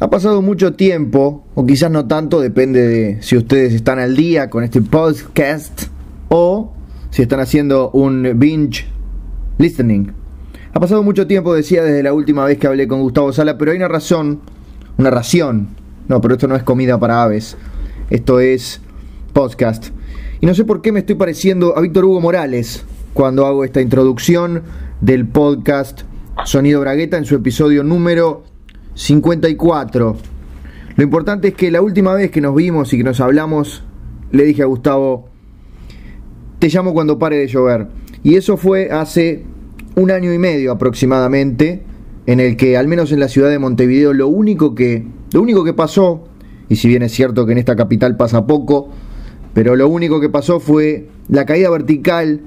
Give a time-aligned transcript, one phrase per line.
[0.00, 4.48] Ha pasado mucho tiempo, o quizás no tanto, depende de si ustedes están al día
[4.48, 5.88] con este podcast
[6.28, 6.72] o
[7.10, 8.86] si están haciendo un binge
[9.58, 10.12] listening.
[10.72, 13.72] Ha pasado mucho tiempo, decía, desde la última vez que hablé con Gustavo Sala, pero
[13.72, 14.38] hay una razón,
[14.98, 15.70] una ración.
[16.06, 17.56] No, pero esto no es comida para aves,
[18.08, 18.80] esto es
[19.32, 19.88] podcast.
[20.40, 22.84] Y no sé por qué me estoy pareciendo a Víctor Hugo Morales
[23.14, 24.62] cuando hago esta introducción
[25.00, 26.02] del podcast
[26.44, 28.44] Sonido Bragueta en su episodio número
[28.98, 30.16] 54.
[30.96, 33.84] Lo importante es que la última vez que nos vimos y que nos hablamos,
[34.32, 35.28] le dije a Gustavo,
[36.58, 37.86] te llamo cuando pare de llover.
[38.24, 39.44] Y eso fue hace
[39.94, 41.84] un año y medio aproximadamente,
[42.26, 45.62] en el que, al menos en la ciudad de Montevideo, lo único que, lo único
[45.62, 46.24] que pasó,
[46.68, 48.90] y si bien es cierto que en esta capital pasa poco,
[49.54, 52.40] pero lo único que pasó fue la caída vertical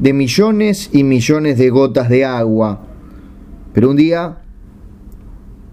[0.00, 2.84] de millones y millones de gotas de agua.
[3.72, 4.43] Pero un día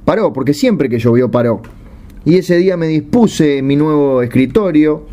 [0.06, 1.62] paró, porque siempre que llovió paró.
[2.24, 5.06] Y ese día me dispuse en mi nuevo escritorio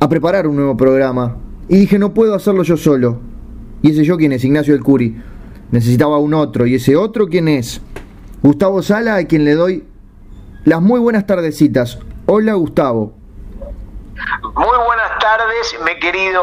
[0.00, 1.36] a preparar un nuevo programa.
[1.68, 3.20] Y dije, no puedo hacerlo yo solo.
[3.82, 4.44] Y ese yo, ¿quién es?
[4.44, 5.20] Ignacio del Curi.
[5.70, 6.66] Necesitaba un otro.
[6.66, 7.80] ¿Y ese otro quién es?
[8.42, 9.84] Gustavo Sala, a quien le doy
[10.64, 11.98] las muy buenas tardecitas.
[12.26, 13.14] Hola, Gustavo.
[14.54, 16.42] Muy buenas tardes, mi querido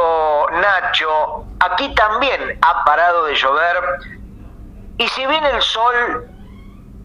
[0.52, 1.46] Nacho.
[1.60, 3.76] Aquí también ha parado de llover.
[4.98, 5.94] Y si bien el sol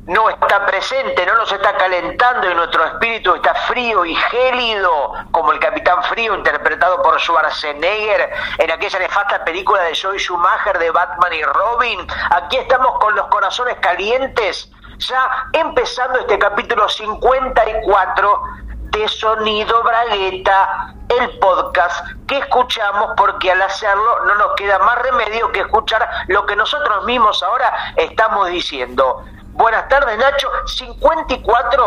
[0.08, 5.52] no está presente, no nos está calentando y nuestro espíritu está frío y gélido, como
[5.52, 11.34] el Capitán Frío interpretado por Schwarzenegger en aquella nefasta película de Joy Schumacher de Batman
[11.34, 12.06] y Robin.
[12.30, 18.42] Aquí estamos con los corazones calientes, ya empezando este capítulo 54
[18.90, 25.52] de Sonido Bragueta, el podcast que escuchamos porque al hacerlo no nos queda más remedio
[25.52, 29.22] que escuchar lo que nosotros mismos ahora estamos diciendo.
[29.58, 30.46] Buenas tardes, Nacho.
[30.66, 31.82] 54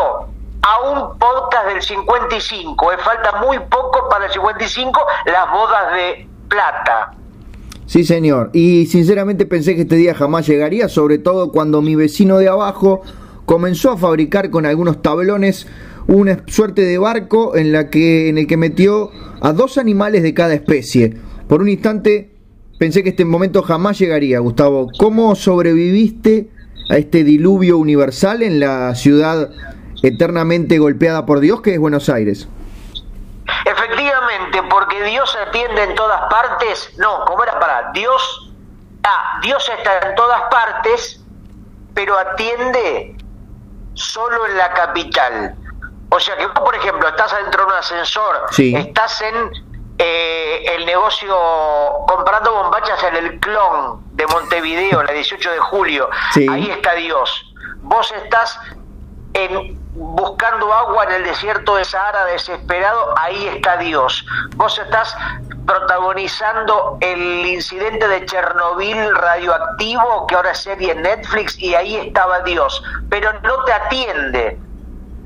[0.60, 2.92] a un podcast del 55.
[2.92, 7.14] Eh, falta muy poco para el 55, las bodas de plata.
[7.86, 8.50] Sí, señor.
[8.52, 13.00] Y sinceramente pensé que este día jamás llegaría, sobre todo cuando mi vecino de abajo
[13.46, 15.66] comenzó a fabricar con algunos tablones
[16.08, 19.10] una suerte de barco en la en el que metió
[19.40, 21.16] a dos animales de cada especie.
[21.48, 22.34] Por un instante
[22.78, 24.88] pensé que este momento jamás llegaría, Gustavo.
[24.98, 26.50] ¿Cómo sobreviviste
[26.88, 29.50] a este diluvio universal en la ciudad
[30.02, 32.48] eternamente golpeada por Dios que es Buenos Aires.
[33.64, 36.92] Efectivamente, porque Dios atiende en todas partes.
[36.98, 38.52] No, ¿cómo era para Dios?
[39.04, 41.20] Ah, Dios está en todas partes,
[41.94, 43.16] pero atiende
[43.94, 45.54] solo en la capital.
[46.10, 49.71] O sea que vos, por ejemplo, estás adentro de un ascensor, estás en
[50.04, 51.32] eh, el negocio
[52.08, 56.10] comprando bombachas en el clon de Montevideo, la 18 de julio.
[56.50, 57.54] Ahí está Dios.
[57.82, 58.58] Vos estás
[59.34, 64.26] en, buscando agua en el desierto de Sahara desesperado, ahí está Dios.
[64.56, 65.16] Vos estás
[65.68, 72.40] protagonizando el incidente de Chernobyl radioactivo, que ahora es serie en Netflix, y ahí estaba
[72.40, 72.82] Dios.
[73.08, 74.58] Pero no te atiende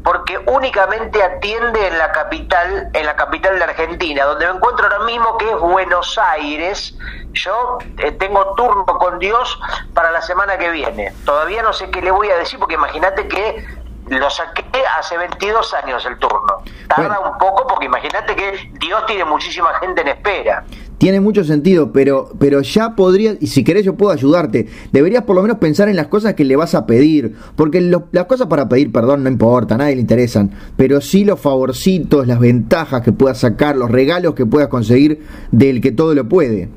[0.06, 5.00] porque únicamente atiende en la capital, en la capital de Argentina, donde me encuentro ahora
[5.00, 6.96] mismo que es Buenos Aires.
[7.32, 9.58] Yo eh, tengo turno con Dios
[9.94, 11.12] para la semana que viene.
[11.24, 13.66] Todavía no sé qué le voy a decir porque imagínate que
[14.06, 14.64] lo saqué
[14.96, 16.62] hace 22 años el turno.
[16.86, 20.62] Tarda un poco porque imagínate que Dios tiene muchísima gente en espera.
[20.98, 25.36] Tiene mucho sentido, pero, pero ya podría, y si querés yo puedo ayudarte, deberías por
[25.36, 28.66] lo menos pensar en las cosas que le vas a pedir, porque las cosas para
[28.66, 33.12] pedir perdón no importa, a nadie le interesan, pero sí los favorcitos, las ventajas que
[33.12, 36.70] puedas sacar, los regalos que puedas conseguir del que todo lo puede.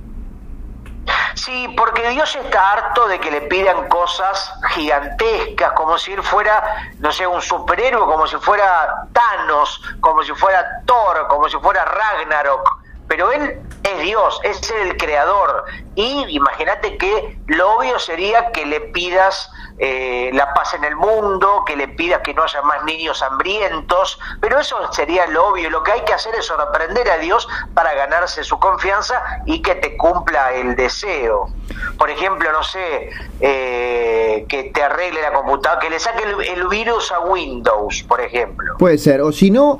[1.36, 6.91] Sí, porque Dios está harto de que le pidan cosas gigantescas, como si él fuera,
[7.00, 11.86] no sé, un superhéroe, como si fuera Thanos, como si fuera Thor, como si fuera
[11.86, 12.79] Ragnarok
[13.09, 15.66] pero él es Dios, es el creador.
[15.96, 21.64] Y imagínate que lo obvio sería que le pidas eh, la paz en el mundo,
[21.66, 25.72] que le pidas que no haya más niños hambrientos, pero eso sería lo obvio.
[25.72, 29.75] Lo que hay que hacer es sorprender a Dios para ganarse su confianza y que
[29.75, 31.50] te cumpla el deseo.
[31.98, 36.68] Por ejemplo, no sé, eh, que te arregle la computadora, que le saque el, el
[36.68, 38.75] virus a Windows, por ejemplo.
[38.78, 39.80] Puede ser, o si no,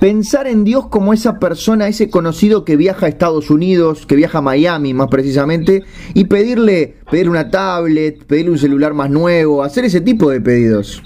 [0.00, 4.38] pensar en Dios como esa persona, ese conocido que viaja a Estados Unidos, que viaja
[4.38, 5.84] a Miami más precisamente,
[6.14, 11.02] y pedirle, pedirle una tablet, pedirle un celular más nuevo, hacer ese tipo de pedidos.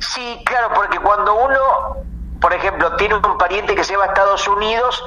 [0.00, 2.04] Sí, claro, porque cuando uno,
[2.40, 5.02] por ejemplo, tiene un pariente que se va a Estados Unidos,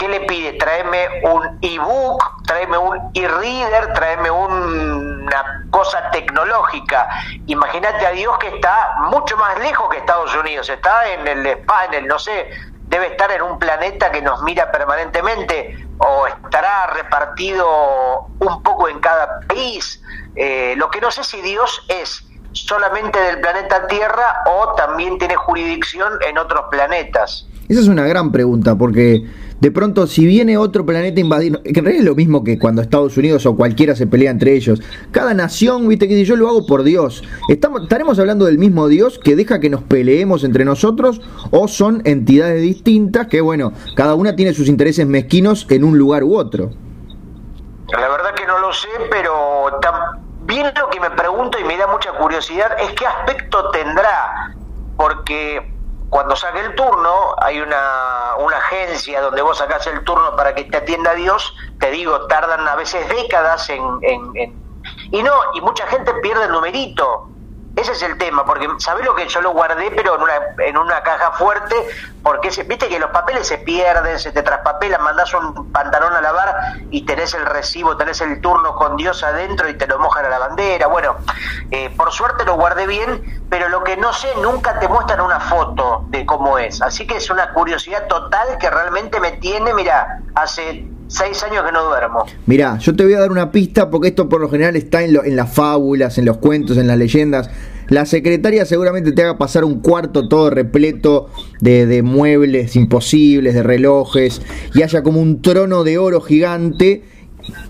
[0.00, 0.54] ¿qué le pide?
[0.54, 7.06] Tráeme un ebook, tráeme un e-reader, tráeme una cosa tecnológica.
[7.46, 12.06] Imagínate a Dios que está mucho más lejos que Estados Unidos, está en el el,
[12.06, 12.48] no sé,
[12.88, 19.00] debe estar en un planeta que nos mira permanentemente o estará repartido un poco en
[19.00, 20.02] cada país.
[20.34, 25.36] Eh, lo que no sé si Dios es solamente del planeta Tierra o también tiene
[25.36, 27.46] jurisdicción en otros planetas.
[27.68, 29.24] Esa es una gran pregunta, porque
[29.60, 32.82] de pronto si viene otro planeta invadido, que en realidad es lo mismo que cuando
[32.82, 34.80] Estados Unidos o cualquiera se pelea entre ellos,
[35.12, 38.88] cada nación, viste que si yo lo hago por Dios, ¿Estamos, ¿estaremos hablando del mismo
[38.88, 41.20] Dios que deja que nos peleemos entre nosotros
[41.50, 46.24] o son entidades distintas que, bueno, cada una tiene sus intereses mezquinos en un lugar
[46.24, 46.70] u otro?
[47.92, 49.80] La verdad que no lo sé, pero
[50.46, 54.54] bien lo que me pregunto y me da mucha curiosidad es qué aspecto tendrá,
[54.96, 55.79] porque
[56.10, 60.64] cuando saque el turno, hay una, una agencia donde vos sacás el turno para que
[60.64, 64.60] te atienda Dios, te digo, tardan a veces décadas en, en, en...
[65.12, 67.29] Y no, y mucha gente pierde el numerito.
[67.80, 70.32] Ese es el tema, porque ¿sabés lo que yo lo guardé, pero en una,
[70.66, 71.74] en una caja fuerte?
[72.22, 76.74] Porque viste que los papeles se pierden, se te traspapelan, mandás un pantalón a lavar
[76.90, 80.28] y tenés el recibo, tenés el turno con Dios adentro y te lo mojan a
[80.28, 80.88] la bandera.
[80.88, 81.16] Bueno,
[81.70, 85.40] eh, por suerte lo guardé bien, pero lo que no sé, nunca te muestran una
[85.40, 86.82] foto de cómo es.
[86.82, 91.72] Así que es una curiosidad total que realmente me tiene, mira, hace seis años que
[91.72, 92.24] no duermo.
[92.46, 95.16] Mirá, yo te voy a dar una pista porque esto por lo general está en,
[95.24, 97.50] en las fábulas, en los cuentos, en las leyendas.
[97.90, 101.28] La secretaria seguramente te haga pasar un cuarto todo repleto
[101.60, 104.40] de, muebles imposibles, de relojes,
[104.74, 107.02] y haya como un trono de oro gigante,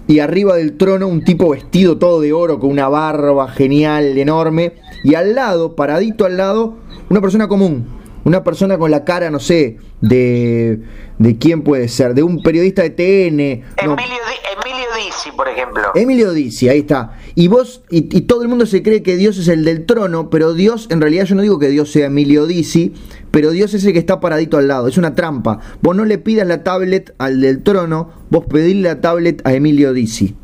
[0.07, 4.75] y arriba del trono un tipo vestido todo de oro, con una barba genial, enorme,
[5.05, 6.77] y al lado, paradito al lado,
[7.09, 7.87] una persona común,
[8.25, 10.81] una persona con la cara, no sé, de,
[11.19, 13.41] de quién puede ser, de un periodista de TN.
[13.41, 14.19] Emilio,
[14.63, 15.83] Emilio Dizzi, por ejemplo.
[15.95, 17.19] Emilio Dizzi, ahí está.
[17.35, 20.55] Y vos, y, todo el mundo se cree que Dios es el del trono, pero
[20.55, 22.95] Dios, en realidad yo no digo que Dios sea Emilio Dizzi,
[23.31, 25.61] pero Dios es el que está paradito al lado, es una trampa.
[25.81, 29.93] Vos no le pidas la tablet al del trono, vos pedís la tablet a Emilio
[29.93, 30.37] Dizzi.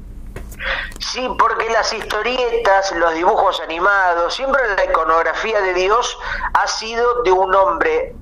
[0.99, 6.19] Sí, porque las historietas, los dibujos animados, siempre la iconografía de Dios
[6.55, 8.14] ha sido de un hombre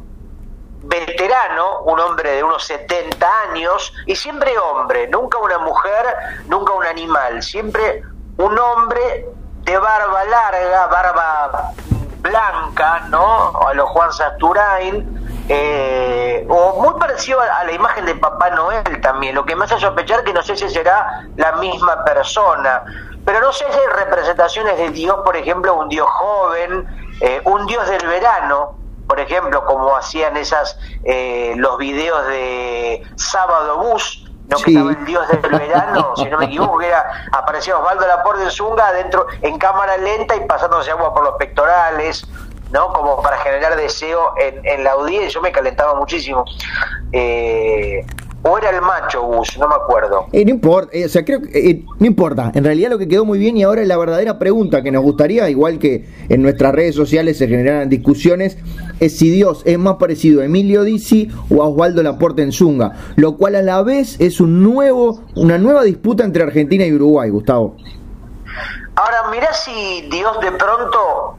[0.83, 6.07] veterano, un hombre de unos 70 años, y siempre hombre, nunca una mujer,
[6.47, 8.03] nunca un animal, siempre
[8.37, 9.27] un hombre
[9.63, 11.71] de barba larga, barba
[12.21, 13.61] blanca, ¿no?
[13.67, 19.35] A los Juan Sasturain, eh, o muy parecido a, la imagen de Papá Noel también,
[19.35, 22.83] lo que me hace sospechar que no sé si será la misma persona,
[23.25, 26.87] pero no sé si hay representaciones de Dios, por ejemplo, un Dios joven,
[27.21, 28.77] eh, un Dios del verano,
[29.07, 35.05] por ejemplo, como hacían esas eh, los videos de Sábado Bus, no que estaba el
[35.05, 39.27] dios del verano, si no me equivoco, que era, aparecía Osvaldo Laporte de Zunga adentro
[39.41, 42.27] en cámara lenta y pasándose agua por los pectorales,
[42.75, 42.93] ¿no?
[42.93, 46.45] Como para generar deseo en, en la audiencia, yo me calentaba muchísimo.
[47.13, 48.05] Eh,
[48.43, 50.27] o era el macho Gus, no me acuerdo.
[50.33, 52.53] Eh, no importa, eh, o sea, creo que eh, no importa.
[52.55, 55.03] En realidad lo que quedó muy bien y ahora es la verdadera pregunta que nos
[55.03, 58.59] gustaría, igual que en nuestras redes sociales se generaran discusiones,
[59.01, 62.93] es si Dios es más parecido a Emilio Dizzi o a Osvaldo Laporte en Zunga,
[63.17, 67.31] lo cual a la vez es un nuevo, una nueva disputa entre Argentina y Uruguay,
[67.31, 67.77] Gustavo.
[68.97, 71.39] Ahora, mirá si Dios de pronto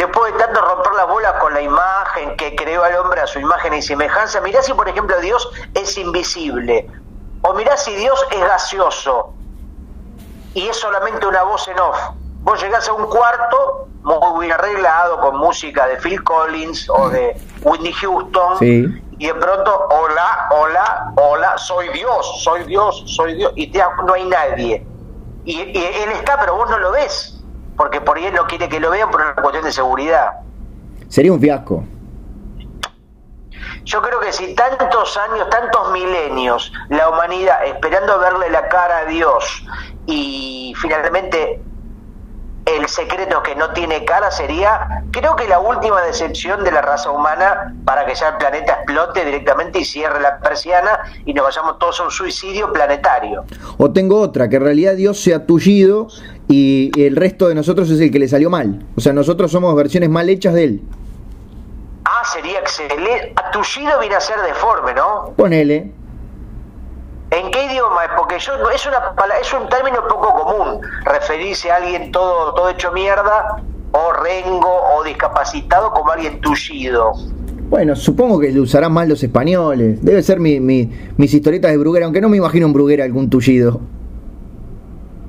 [0.00, 3.38] después de tanto romper la bola con la imagen que creó al hombre a su
[3.38, 6.88] imagen y semejanza, mirá si por ejemplo Dios es invisible,
[7.42, 9.34] o mirá si Dios es gaseoso
[10.54, 11.98] y es solamente una voz en off.
[12.42, 17.38] Vos llegás a un cuarto muy bien arreglado con música de Phil Collins o de
[17.60, 23.70] Whitney Houston y de pronto, hola, hola, hola, soy Dios, soy Dios, soy Dios, y
[23.70, 24.86] te, no hay nadie.
[25.44, 27.39] Y, y él está, pero vos no lo ves
[27.80, 30.32] porque por ahí él no quiere que lo vean por una cuestión de seguridad.
[31.08, 31.82] Sería un fiasco.
[33.84, 39.04] Yo creo que si tantos años, tantos milenios, la humanidad esperando verle la cara a
[39.06, 39.64] Dios
[40.04, 41.62] y finalmente
[42.66, 47.10] el secreto que no tiene cara sería, creo que la última decepción de la raza
[47.10, 51.78] humana para que ya el planeta explote directamente y cierre la persiana y nos vayamos
[51.78, 53.44] todos a un suicidio planetario.
[53.78, 56.08] O tengo otra, que en realidad Dios sea tullido
[56.52, 58.84] y el resto de nosotros es el que le salió mal.
[58.96, 60.82] O sea, nosotros somos versiones mal hechas de él.
[62.04, 63.34] Ah, sería excelente.
[63.52, 65.32] Tullido viene a ser deforme, ¿no?
[65.36, 65.92] Ponele.
[67.30, 68.00] ¿En qué idioma?
[68.16, 68.98] Porque yo, es, una,
[69.40, 75.04] es un término poco común referirse a alguien todo, todo hecho mierda o rengo o
[75.04, 77.12] discapacitado como alguien tullido.
[77.68, 80.04] Bueno, supongo que lo usarán más los españoles.
[80.04, 83.30] Debe ser mi, mi- mis historietas de Bruguera, aunque no me imagino en Bruguera algún
[83.30, 83.80] tullido.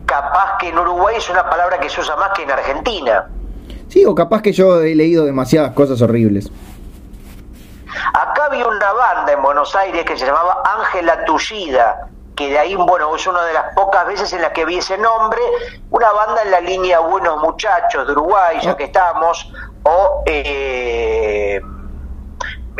[0.07, 3.27] Capaz que en Uruguay es una palabra que se usa más que en Argentina.
[3.89, 6.51] Sí, o capaz que yo he leído demasiadas cosas horribles.
[8.13, 12.75] Acá había una banda en Buenos Aires que se llamaba Ángela Tullida, que de ahí,
[12.75, 15.39] bueno, es una de las pocas veces en las que vi ese nombre,
[15.89, 18.77] una banda en la línea Buenos Muchachos de Uruguay, ya Oh.
[18.77, 19.51] que estamos,
[19.83, 21.59] o eh,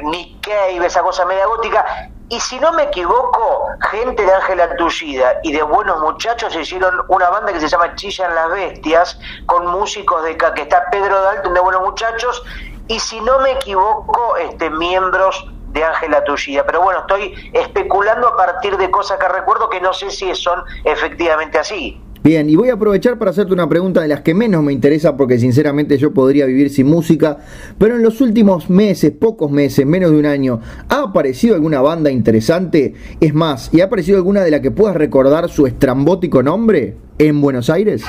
[0.04, 2.11] Nick Cave, esa cosa media gótica.
[2.32, 7.30] Y si no me equivoco, gente de Ángela Tullida y de Buenos Muchachos hicieron una
[7.30, 11.60] banda que se llama Chillan las Bestias, con músicos de que está Pedro Dalton de
[11.60, 12.42] Buenos Muchachos,
[12.88, 16.66] y si no me equivoco, este, miembros de Ángela Tullida.
[16.66, 20.64] Pero bueno, estoy especulando a partir de cosas que recuerdo que no sé si son
[20.86, 22.02] efectivamente así.
[22.24, 25.18] Bien, y voy a aprovechar para hacerte una pregunta de las que menos me interesa
[25.18, 27.40] porque sinceramente yo podría vivir sin música,
[27.80, 32.12] pero en los últimos meses, pocos meses, menos de un año, ¿ha aparecido alguna banda
[32.12, 32.94] interesante?
[33.20, 37.42] Es más, ¿y ha aparecido alguna de la que puedas recordar su estrambótico nombre en
[37.42, 38.04] Buenos Aires?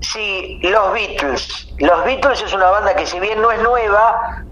[0.00, 1.74] Sí, los Beatles.
[1.78, 4.44] Los Beatles es una banda que si bien no es nueva,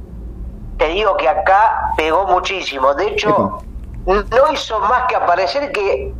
[0.79, 2.95] te digo que acá pegó muchísimo.
[2.95, 3.59] De hecho,
[4.07, 6.13] no hizo más que aparecer que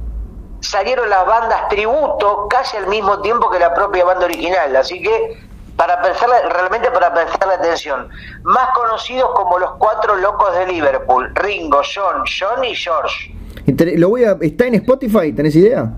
[0.61, 4.75] salieron las bandas tributo casi al mismo tiempo que la propia banda original.
[4.77, 5.39] Así que
[5.77, 8.09] para prestarle, realmente para prestarle atención.
[8.43, 13.35] Más conocidos como los cuatro locos de Liverpool, Ringo, John, John y George.
[13.97, 15.33] Lo voy a, ¿Está en Spotify?
[15.33, 15.91] ¿Tenés idea?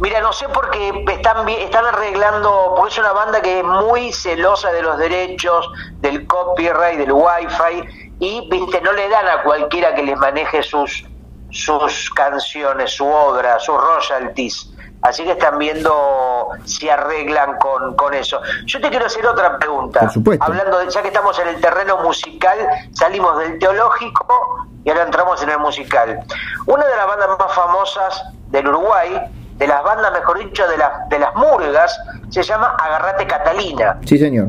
[0.00, 4.12] Mira, no sé por qué están, están arreglando, porque es una banda que es muy
[4.12, 5.68] celosa de los derechos,
[6.00, 11.04] del copyright, del wifi, y viste, no le dan a cualquiera que les maneje sus,
[11.50, 14.72] sus canciones, su obra, sus royalties.
[15.02, 18.38] Así que están viendo si arreglan con, con eso.
[18.66, 20.00] Yo te quiero hacer otra pregunta.
[20.00, 20.44] Por supuesto.
[20.44, 22.58] Hablando de, ya que estamos en el terreno musical,
[22.92, 26.22] salimos del teológico y ahora entramos en el musical.
[26.66, 29.20] Una de las bandas más famosas del Uruguay,
[29.56, 33.98] de las bandas, mejor dicho, de, las de las murgas, se llama Agarrate Catalina.
[34.04, 34.48] Sí, señor.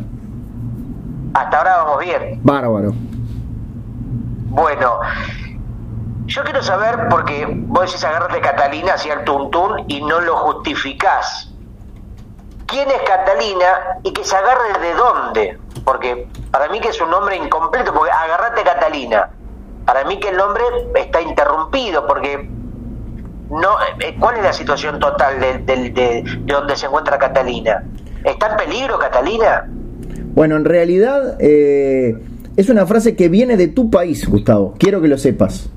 [1.34, 2.39] Hasta ahora vamos bien.
[2.43, 2.91] Bárbaro.
[4.53, 5.00] Bueno,
[6.25, 11.47] yo quiero saber, porque vos decís Agarrate Catalina hacia el tuntún y no lo justificás.
[12.67, 15.59] ¿Quién es Catalina y que se agarre de dónde?
[15.83, 19.29] Porque para mí que es un nombre incompleto, porque Agarrate Catalina.
[19.85, 20.63] Para mí que el nombre
[20.95, 22.49] está interrumpido, porque
[23.49, 26.23] no eh, ¿cuál es la situación total de, de- de-
[26.67, 27.83] de se encuentra Catalina?
[28.23, 29.67] ¿Está en peligro Catalina?
[30.33, 32.15] Bueno, en realidad eh,
[32.55, 34.75] es una frase que viene de tu país, Gustavo.
[34.79, 35.69] Quiero que lo sepas.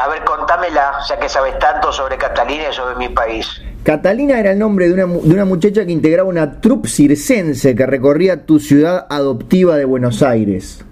[0.00, 3.46] A ver, contámela, ya que sabes tanto sobre Catalina y sobre mi país.
[3.82, 7.86] Catalina era el nombre de una, de una muchacha que integraba una troupe circense que
[7.86, 10.84] recorría tu ciudad adoptiva de Buenos Aires.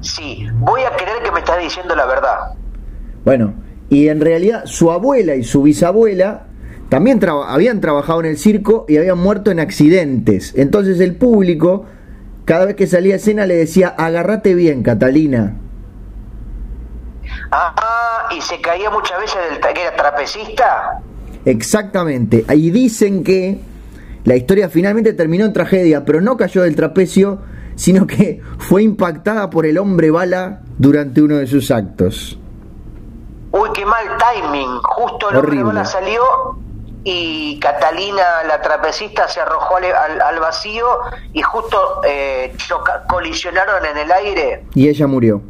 [0.00, 2.38] Sí, voy a creer que me estás diciendo la verdad.
[3.24, 3.54] Bueno,
[3.88, 6.46] y en realidad su abuela y su bisabuela
[6.90, 10.52] también habían trabajado en el circo y habían muerto en accidentes.
[10.54, 11.86] Entonces el público,
[12.44, 15.56] cada vez que salía a escena, le decía, agárrate bien, Catalina.
[17.56, 21.00] Ah, y se caía muchas veces del que era trapecista.
[21.44, 22.44] Exactamente.
[22.48, 23.60] Ahí dicen que
[24.24, 27.38] la historia finalmente terminó en tragedia, pero no cayó del trapecio,
[27.76, 32.38] sino que fue impactada por el hombre bala durante uno de sus actos.
[33.52, 34.78] Uy, qué mal timing.
[34.82, 35.64] Justo el hombre Horrible.
[35.64, 36.22] bala salió
[37.04, 40.86] y Catalina, la trapecista, se arrojó al, al- al vacío
[41.32, 44.64] y justo eh, choca- colisionaron en el aire.
[44.74, 45.40] Y ella murió.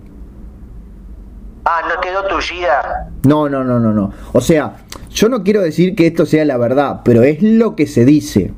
[1.64, 3.08] Ah, no quedó tullida.
[3.24, 4.12] No, no, no, no, no.
[4.32, 4.76] O sea,
[5.10, 8.52] yo no quiero decir que esto sea la verdad, pero es lo que se dice.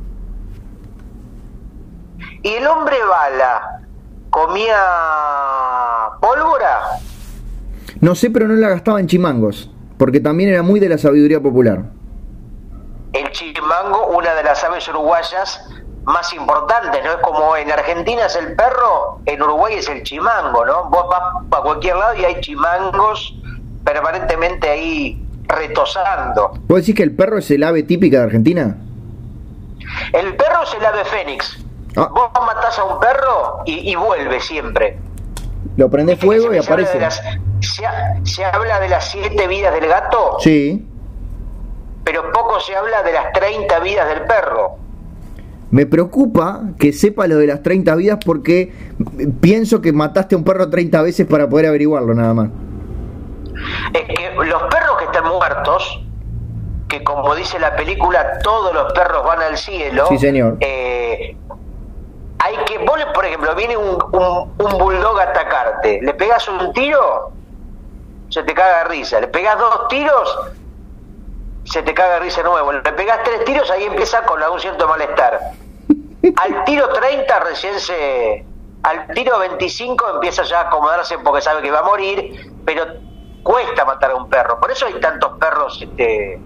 [2.43, 3.81] ¿Y el hombre bala
[4.31, 4.77] comía
[6.21, 6.81] pólvora?
[8.01, 11.41] No sé, pero no la gastaba en chimangos, porque también era muy de la sabiduría
[11.41, 11.85] popular.
[13.13, 15.69] El chimango, una de las aves uruguayas
[16.07, 17.11] más importantes, ¿no?
[17.13, 20.85] Es como en Argentina es el perro, en Uruguay es el chimango, ¿no?
[20.89, 23.35] Vos vas para cualquier lado y hay chimangos
[23.85, 26.53] permanentemente ahí retosando.
[26.69, 28.77] ¿Vos decís que el perro es el ave típica de Argentina?
[30.13, 31.59] El perro es el ave fénix.
[31.97, 32.09] Ah.
[32.13, 34.99] Vos matás a un perro y, y vuelve siempre.
[35.77, 37.01] Lo prende fuego y Se habla de aparece.
[37.01, 37.23] las-
[37.61, 40.87] se, ha- se habla de las siete vidas del gato, Sí.
[42.05, 44.77] pero poco se habla de las 30 vidas del perro.
[45.77, 48.73] Me preocupa que sepa lo de las 30 vidas porque
[49.43, 52.49] pienso que mataste a un perro 30 veces para poder averiguarlo nada más.
[53.93, 56.03] Es que los perros que están muertos,
[56.89, 60.07] que como dice la película, todos los perros van al cielo.
[60.09, 60.57] Sí, señor.
[60.61, 61.37] eh,
[62.39, 66.73] hay que, vos, por ejemplo, viene un, un, un bulldog a atacarte, le pegas un
[66.73, 67.33] tiro,
[68.31, 70.39] se te caga de risa, le pegas dos tiros,
[71.65, 74.59] se te caga de risa de nuevo, le pegas tres tiros, ahí empieza con algún
[74.59, 75.66] cierto malestar.
[76.37, 78.45] Al tiro 30 recién se...
[78.83, 82.85] Al tiro 25 empieza ya a acomodarse porque sabe que va a morir, pero
[83.43, 84.61] cuesta matar a un perro.
[84.61, 86.41] Por eso hay tantos perros, este,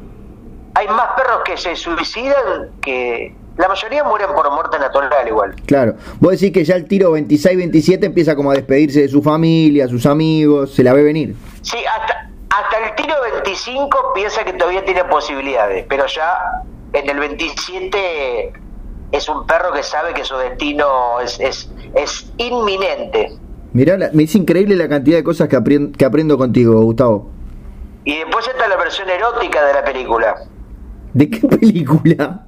[0.74, 3.34] hay más perros que se suicidan que...
[3.56, 5.54] La mayoría mueren por muerte natural igual.
[5.66, 5.94] Claro.
[6.18, 10.06] Vos decís que ya el tiro 26-27 empieza como a despedirse de su familia, sus
[10.06, 11.34] amigos, se la ve venir.
[11.60, 16.62] Sí, hasta, hasta el tiro 25 piensa que todavía tiene posibilidades, pero ya
[16.94, 18.52] en el 27
[19.12, 23.32] es un perro que sabe que su destino es, es, es inminente.
[23.72, 27.30] Mirá, la- me es increíble la cantidad de cosas que, que aprendo contigo, Gustavo.
[28.04, 30.34] Y después está la versión erótica de la película.
[31.14, 32.46] ¿De qué película?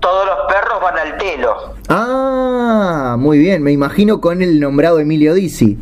[0.00, 1.74] Todos los perros van al telo.
[1.88, 5.78] Ah, muy bien, me imagino con el nombrado Emilio Dizzi.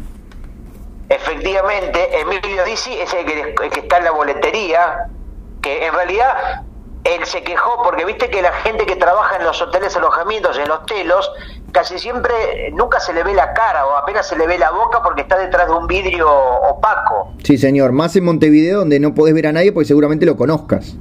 [1.08, 5.08] Efectivamente, Emilio Dizzi es el que, el que está en la boletería,
[5.62, 6.62] que en realidad
[7.14, 10.68] él se quejó porque viste que la gente que trabaja en los hoteles alojamientos, en
[10.68, 11.30] los telos,
[11.72, 15.02] casi siempre nunca se le ve la cara o apenas se le ve la boca
[15.02, 17.32] porque está detrás de un vidrio opaco.
[17.44, 20.96] Sí, señor, más en Montevideo donde no podés ver a nadie porque seguramente lo conozcas.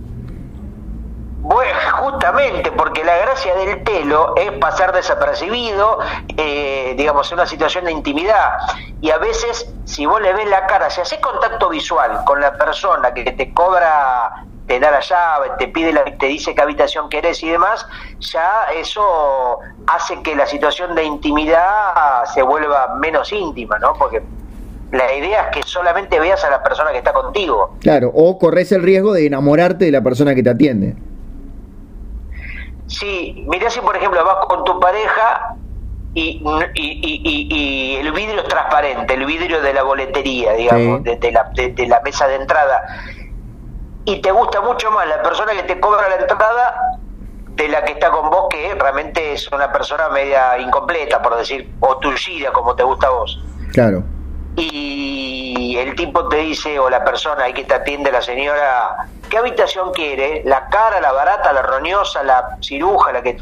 [1.47, 5.99] Bueno, justamente porque la gracia del telo es pasar desapercibido,
[6.35, 8.57] eh, digamos, en una situación de intimidad.
[8.99, 12.57] Y a veces, si vos le ves la cara, si haces contacto visual con la
[12.57, 17.09] persona que te cobra, te da la llave, te pide la, te dice qué habitación
[17.09, 17.85] querés y demás,
[18.19, 23.93] ya eso hace que la situación de intimidad se vuelva menos íntima, ¿no?
[23.97, 24.21] Porque
[24.91, 27.77] la idea es que solamente veas a la persona que está contigo.
[27.79, 30.95] Claro, o corres el riesgo de enamorarte de la persona que te atiende.
[32.87, 35.41] Sí, mirá si por ejemplo vas con tu pareja
[36.13, 36.41] y,
[36.73, 41.03] y, y- y- y el vidrio es transparente, el vidrio de la boletería, digamos, Sí.
[41.03, 42.81] de, de la, de- de la mesa de entrada,
[44.09, 46.97] y te gusta mucho más la persona que te cobra la entrada
[47.49, 51.73] de la que está con vos, que realmente es una persona media incompleta, por decir,
[51.81, 53.37] o tullida, como te gusta a vos.
[53.73, 54.03] Claro.
[54.55, 59.39] Y el tipo te dice, o la persona ahí que te atiende, la señora, ¿qué
[59.39, 60.41] habitación quiere?
[60.45, 63.37] ¿La cara, la barata, la roñosa, la ciruja, la que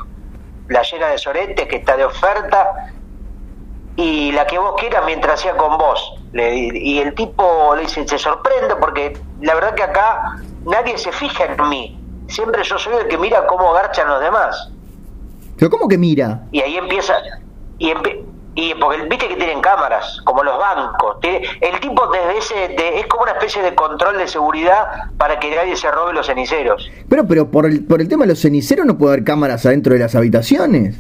[0.70, 2.90] la llena de soretes, que está de oferta?
[3.98, 6.14] Y la que vos quieras mientras sea con vos.
[6.34, 10.36] Le- y el tipo le dice, se sorprende porque la verdad que acá
[10.66, 12.00] nadie se fija en mí.
[12.28, 14.72] Siempre yo soy el que mira cómo garchan los demás.
[15.58, 16.44] Pero ¿cómo que mira?
[16.52, 17.16] Y ahí empieza.
[17.78, 18.24] Y, empe-
[18.56, 21.20] y porque viste que tienen cámaras, como los bancos.
[21.22, 22.56] Tiene- el tipo desde ese.
[22.76, 24.86] de- es como una especie de control de seguridad
[25.18, 26.90] para que nadie se robe los ceniceros.
[27.10, 29.94] Pero, pero por el, por el tema de los ceniceros no puede haber cámaras adentro
[29.94, 30.96] de las habitaciones.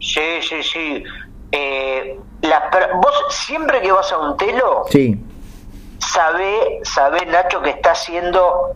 [0.00, 1.04] Sí, sí, sí.
[1.52, 5.18] Eh, las per- vos siempre que vas a un telo, Sí.
[5.98, 8.72] Sabe, sabe Nacho que está siendo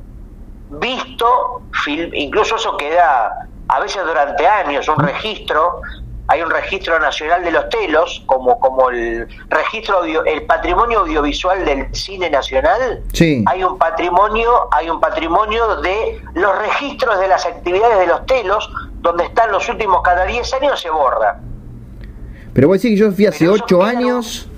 [0.71, 3.31] visto, film, incluso eso queda
[3.69, 5.81] a veces durante años, un registro,
[6.29, 11.65] hay un registro nacional de los telos, como, como el registro audio- el patrimonio audiovisual
[11.65, 13.45] del cine nacional, Sí.
[13.47, 18.71] hay un patrimonio, hay un patrimonio de los registros de las actividades de los telos,
[19.01, 21.39] donde están los últimos cada 10 años se borra.
[22.55, 24.49] Pero vos decís que yo fui hace Pero eso ocho queda- años.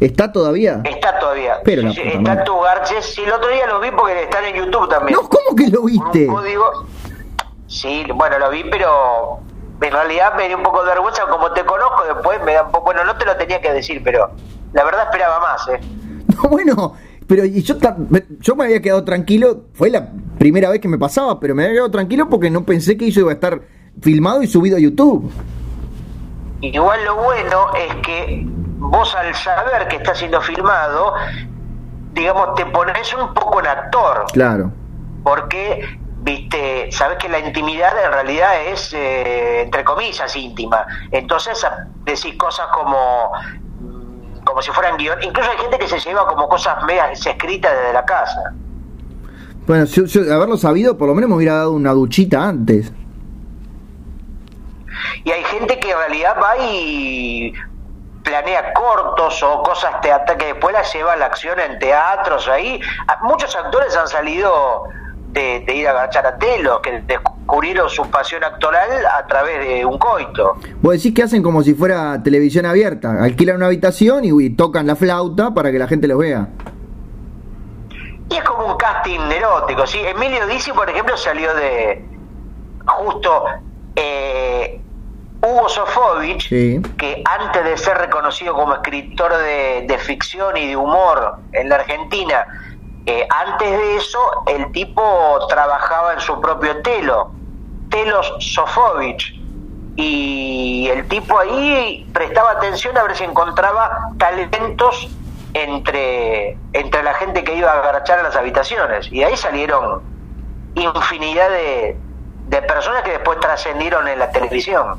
[0.00, 0.80] ¿Está todavía?
[0.84, 1.56] Está todavía.
[1.64, 3.04] Pero la Sí, puta está tu Garches.
[3.06, 5.18] Sí, el otro día lo vi porque están en YouTube también.
[5.20, 6.28] No, ¿cómo que lo Con viste?
[6.28, 6.64] un código.
[7.66, 9.40] Sí, bueno, lo vi, pero
[9.80, 11.22] en realidad me dio un poco de vergüenza.
[11.30, 12.84] Como te conozco, después me da un poco.
[12.86, 14.30] Bueno, no te lo tenía que decir, pero
[14.72, 15.80] la verdad esperaba más, ¿eh?
[16.42, 16.92] No, bueno,
[17.26, 17.76] pero y yo,
[18.40, 19.62] yo me había quedado tranquilo.
[19.72, 22.96] Fue la primera vez que me pasaba, pero me había quedado tranquilo porque no pensé
[22.98, 23.62] que eso iba a estar
[24.02, 25.30] filmado y subido a YouTube.
[26.60, 28.46] Igual lo bueno es que
[28.78, 31.14] vos al saber que está siendo filmado,
[32.12, 34.24] digamos, te pones un poco en actor.
[34.32, 34.72] Claro.
[35.22, 41.64] porque viste sabes que la intimidad en realidad es eh, entre comillas íntima entonces
[42.04, 43.30] decís cosas como
[43.80, 47.72] mm, como si fueran guion incluso hay gente que se lleva como cosas medias escritas
[47.72, 48.52] desde la casa
[49.68, 52.92] Bueno, yo, yo, haberlo sabido, por lo menos me hubiera dado una duchita antes.
[55.24, 57.52] y hay gente que en realidad va y
[58.26, 62.80] planea cortos o cosas teatrales que después las lleva a la acción en teatros ahí
[63.06, 64.82] A- muchos actores han salido
[65.28, 69.84] de, de ir a agachar a telo que descubrieron su pasión actoral a través de
[69.84, 73.22] un coito Vos decís que hacen como si fuera televisión abierta.
[73.22, 76.48] Alquilan una habitación y, y tocan la flauta para que la gente los vea.
[78.28, 79.98] Y es como un casting erótico, ¿sí?
[80.04, 82.04] Emilio Dizzi, por ejemplo, salió de
[82.86, 83.44] justo
[83.94, 84.80] eh,
[85.46, 86.80] Hugo Sofovich, Sí.
[86.98, 91.76] que antes de ser reconocido como escritor de, de ficción y de humor en la
[91.76, 92.46] Argentina,
[93.06, 95.02] eh, antes de eso el tipo
[95.48, 97.30] trabajaba en su propio telo,
[97.90, 99.34] Telos Sofovich,
[99.94, 105.08] y el tipo ahí prestaba atención a ver si encontraba talentos
[105.54, 110.02] entre, entre la gente que iba a agachar a las habitaciones, y de ahí salieron
[110.74, 111.96] infinidad de,
[112.48, 114.98] de personas que después trascendieron en la televisión.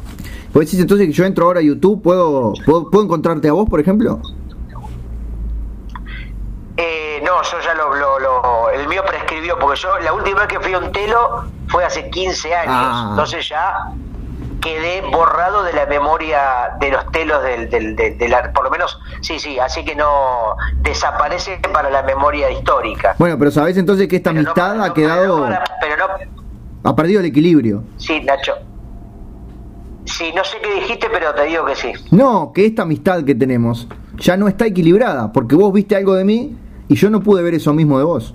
[0.53, 3.69] ¿Vos decís entonces que yo entro ahora a YouTube, ¿puedo, puedo, puedo encontrarte a vos,
[3.69, 4.19] por ejemplo?
[6.77, 10.47] Eh, no, yo ya lo, lo- lo- El mío prescribió, porque yo la última vez
[10.47, 12.73] que fui a un telo fue hace 15 años.
[12.75, 13.07] Ah.
[13.11, 13.91] Entonces ya
[14.61, 16.39] quedé borrado de la memoria
[16.79, 19.95] de los telos del, del, del- de la- Por lo menos, sí, sí, así que
[19.95, 20.55] no.
[20.81, 23.15] Desaparece para la memoria histórica.
[23.17, 25.97] Bueno, pero sabés entonces que esta Pero no amistad ha quedado, Pero no, para- pero
[25.97, 26.89] no.
[26.89, 27.83] ha perdido el equilibrio.
[27.97, 28.53] Sí, Nacho.
[30.07, 31.91] Sí, no sé qué dijiste, pero te digo que sí.
[32.11, 36.23] No, que esta amistad que tenemos ya no está equilibrada, porque vos viste algo de
[36.23, 38.33] mí y yo no pude ver eso mismo de vos.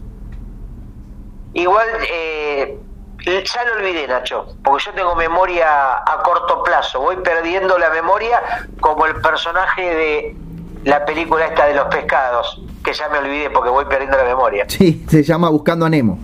[1.55, 2.79] Igual, eh,
[3.25, 7.01] ya lo olvidé, Nacho, porque yo tengo memoria a corto plazo.
[7.01, 10.37] Voy perdiendo la memoria como el personaje de
[10.85, 14.67] la película esta de los pescados, que ya me olvidé porque voy perdiendo la memoria.
[14.69, 16.19] Sí, se llama Buscando a Nemo.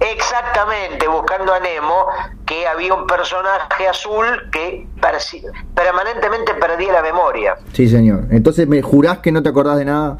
[0.00, 2.06] Exactamente, buscando a Nemo,
[2.48, 4.88] que había un personaje azul que
[5.74, 7.56] permanentemente perdía la memoria.
[7.74, 8.24] Sí, señor.
[8.30, 10.18] Entonces, ¿me jurás que no te acordás de nada?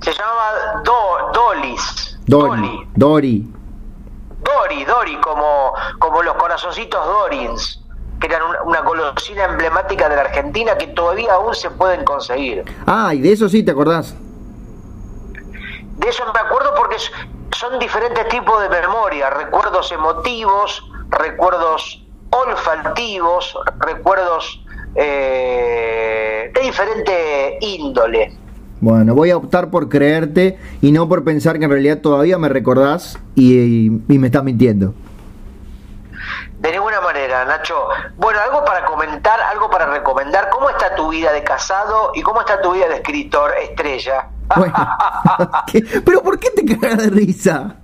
[0.00, 2.18] Se llamaba Do- Dolis.
[2.26, 2.88] Dori.
[2.94, 3.52] Dori.
[4.42, 7.82] Dori, Dori, como, como los corazoncitos Dorins,
[8.18, 12.64] que eran una, una golosina emblemática de la Argentina que todavía aún se pueden conseguir.
[12.86, 14.14] Ah, y de eso sí te acordás.
[15.98, 16.96] De eso me acuerdo porque
[17.60, 28.32] son diferentes tipos de memoria, recuerdos emotivos, recuerdos olfativos, recuerdos eh, de diferente índole.
[28.80, 32.48] Bueno, voy a optar por creerte y no por pensar que en realidad todavía me
[32.48, 34.94] recordás y, y- y me estás mintiendo.
[36.60, 37.74] De ninguna manera, Nacho.
[38.16, 40.48] Bueno, algo para comentar, algo para recomendar.
[40.50, 44.28] ¿Cómo está tu vida de casado y cómo está tu vida de escritor estrella?
[44.56, 44.74] Bueno.
[46.04, 47.76] ¿pero por qué te cagas de risa?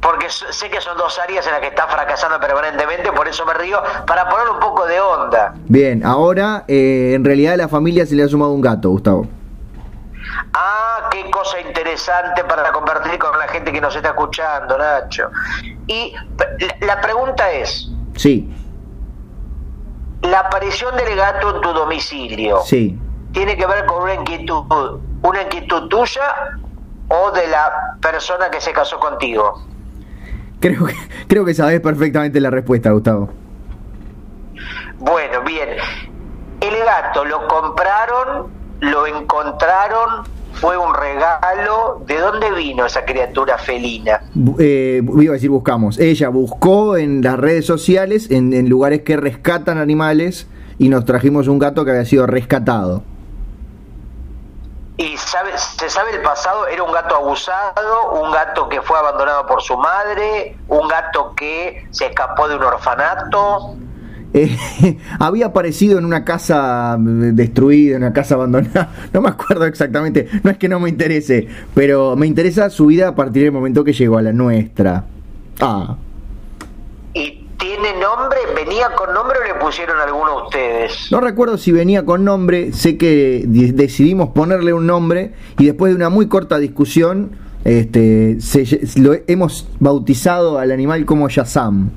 [0.00, 3.54] Porque sé que son dos áreas en las que estás fracasando permanentemente, por eso me
[3.54, 5.54] río, para poner un poco de onda.
[5.66, 9.26] Bien, ahora eh, en realidad a la familia se le ha sumado un gato, Gustavo.
[10.54, 15.30] Ah, qué cosa interesante para compartir con la gente que nos está escuchando, Nacho.
[15.86, 16.14] Y
[16.80, 18.48] la pregunta es, Sí,
[20.22, 22.98] ¿la aparición del gato en tu domicilio sí.
[23.32, 24.64] Tiene que ver con una inquietud,
[25.22, 26.58] una inquietud tuya
[27.08, 29.62] o de la persona que se casó contigo?
[30.60, 30.94] Creo que,
[31.28, 33.30] creo que sabes perfectamente la respuesta, Gustavo.
[34.98, 35.68] Bueno, bien.
[36.60, 38.48] El gato lo compraron,
[38.80, 42.02] lo encontraron, fue un regalo.
[42.06, 44.20] ¿De dónde vino esa criatura felina?
[44.58, 46.00] Eh, iba a decir buscamos.
[46.00, 51.46] Ella buscó en las redes sociales, en, en lugares que rescatan animales, y nos trajimos
[51.46, 53.04] un gato que había sido rescatado.
[54.98, 56.66] ¿Y sabe, se sabe el pasado?
[56.66, 58.20] ¿Era un gato abusado?
[58.20, 60.56] ¿Un gato que fue abandonado por su madre?
[60.66, 63.76] ¿Un gato que se escapó de un orfanato?
[64.34, 64.58] Eh,
[65.20, 68.90] había aparecido en una casa mm, destruida, en una casa abandonada.
[69.12, 70.28] No me acuerdo exactamente.
[70.42, 73.84] No es que no me interese, pero me interesa su vida a partir del momento
[73.84, 75.04] que llegó a la nuestra.
[75.60, 76.07] Ah, ¿Y
[77.80, 78.38] tiene nombre?
[78.54, 81.08] ¿Venía con nombre o le pusieron alguno a ustedes?
[81.10, 82.72] no recuerdo si venía con nombre.
[82.72, 87.32] Sé que de- decidimos ponerle un nombre y después de una muy corta discusión,
[87.64, 88.64] este, se
[89.00, 91.90] lo hemos bautizado al animal como Yazam.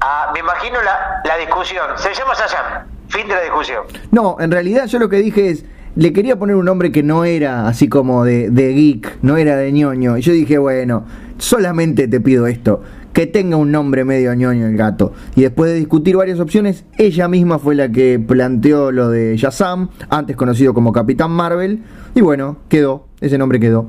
[0.00, 1.84] Ah, me imagino la, la discusión.
[1.96, 2.86] Se llama Sayam.
[3.08, 3.82] Fin de la discusión.
[4.10, 7.24] No, en realidad yo lo que dije es, le quería poner un nombre que no
[7.24, 10.18] era así como de, de geek, no era de ñoño.
[10.18, 11.06] Y yo dije, bueno,
[11.38, 12.82] solamente te pido esto,
[13.16, 15.14] que tenga un nombre medio ñoño el gato.
[15.34, 19.88] Y después de discutir varias opciones, ella misma fue la que planteó lo de Shazam,
[20.10, 21.82] antes conocido como Capitán Marvel.
[22.14, 23.86] Y bueno, quedó, ese nombre quedó.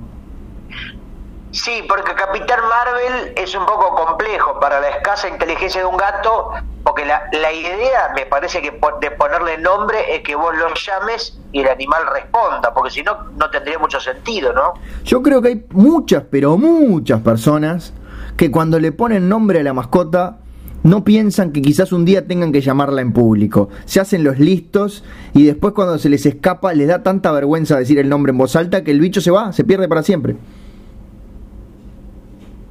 [1.51, 6.51] Sí, porque Capitán Marvel es un poco complejo para la escasa inteligencia de un gato,
[6.85, 11.37] porque la, la idea, me parece que de ponerle nombre es que vos lo llames
[11.51, 14.75] y el animal responda, porque si no, no tendría mucho sentido, ¿no?
[15.03, 17.93] Yo creo que hay muchas, pero muchas personas
[18.37, 20.37] que cuando le ponen nombre a la mascota
[20.83, 23.69] no piensan que quizás un día tengan que llamarla en público.
[23.85, 27.99] Se hacen los listos y después cuando se les escapa les da tanta vergüenza decir
[27.99, 30.35] el nombre en voz alta que el bicho se va, se pierde para siempre.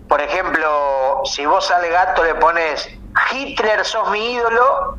[0.08, 2.88] Por ejemplo, si vos al gato le pones
[3.32, 4.96] Hitler sos mi ídolo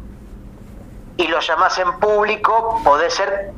[1.15, 3.51] y lo llamás en público, podés ser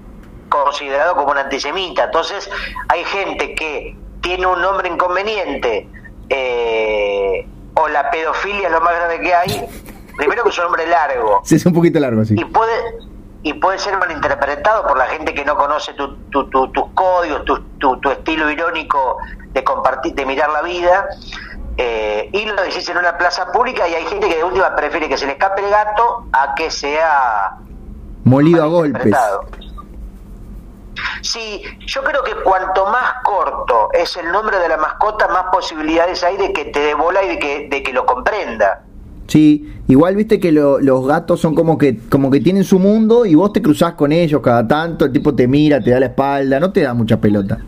[0.47, 2.05] considerado como un antisemita.
[2.05, 2.49] Entonces
[2.87, 5.89] hay gente que tiene un nombre inconveniente
[6.29, 9.65] eh, o la pedofilia es lo más grande que hay.
[10.17, 11.41] Primero que es un nombre largo.
[11.43, 12.35] Sí, es un poquito largo, sí.
[12.37, 12.73] Y puede,
[13.43, 17.45] y puede ser malinterpretado por la gente que no conoce tu, tu, tu- tus códigos,
[17.45, 19.17] tu, tu- tu estilo irónico
[19.53, 21.05] de compartir, de mirar la vida.
[21.77, 25.07] eh, y lo decís en una plaza pública y hay gente que de última prefiere
[25.07, 27.55] que se le escape el gato a que sea
[28.25, 29.15] Molido a golpes.
[31.21, 36.23] Sí, yo creo que cuanto más corto es el nombre de la mascota, más posibilidades
[36.23, 38.83] hay de que te dé bola y de que, de que lo comprenda.
[39.27, 43.25] Sí, igual viste que lo- los gatos son como que como que tienen su mundo
[43.25, 46.07] y vos te cruzás con ellos cada tanto, el tipo te mira, te da la
[46.07, 47.59] espalda, no te da mucha pelota.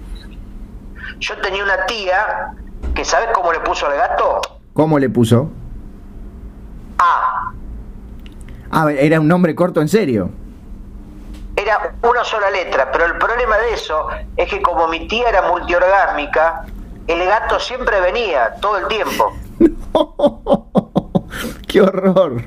[1.20, 2.54] Yo tenía una tía
[2.96, 4.42] que, ¿sabes cómo le puso al gato?
[4.74, 5.52] ¿Cómo le puso?
[6.98, 7.52] A.
[8.72, 10.32] Ah, era un nombre corto en serio.
[11.62, 15.44] Era una sola letra, pero el problema de eso es que como mi tía era
[15.44, 16.66] multiorgásmica,
[17.08, 19.32] el gato siempre venía, todo el tiempo.
[21.68, 22.42] ¡Qué horror!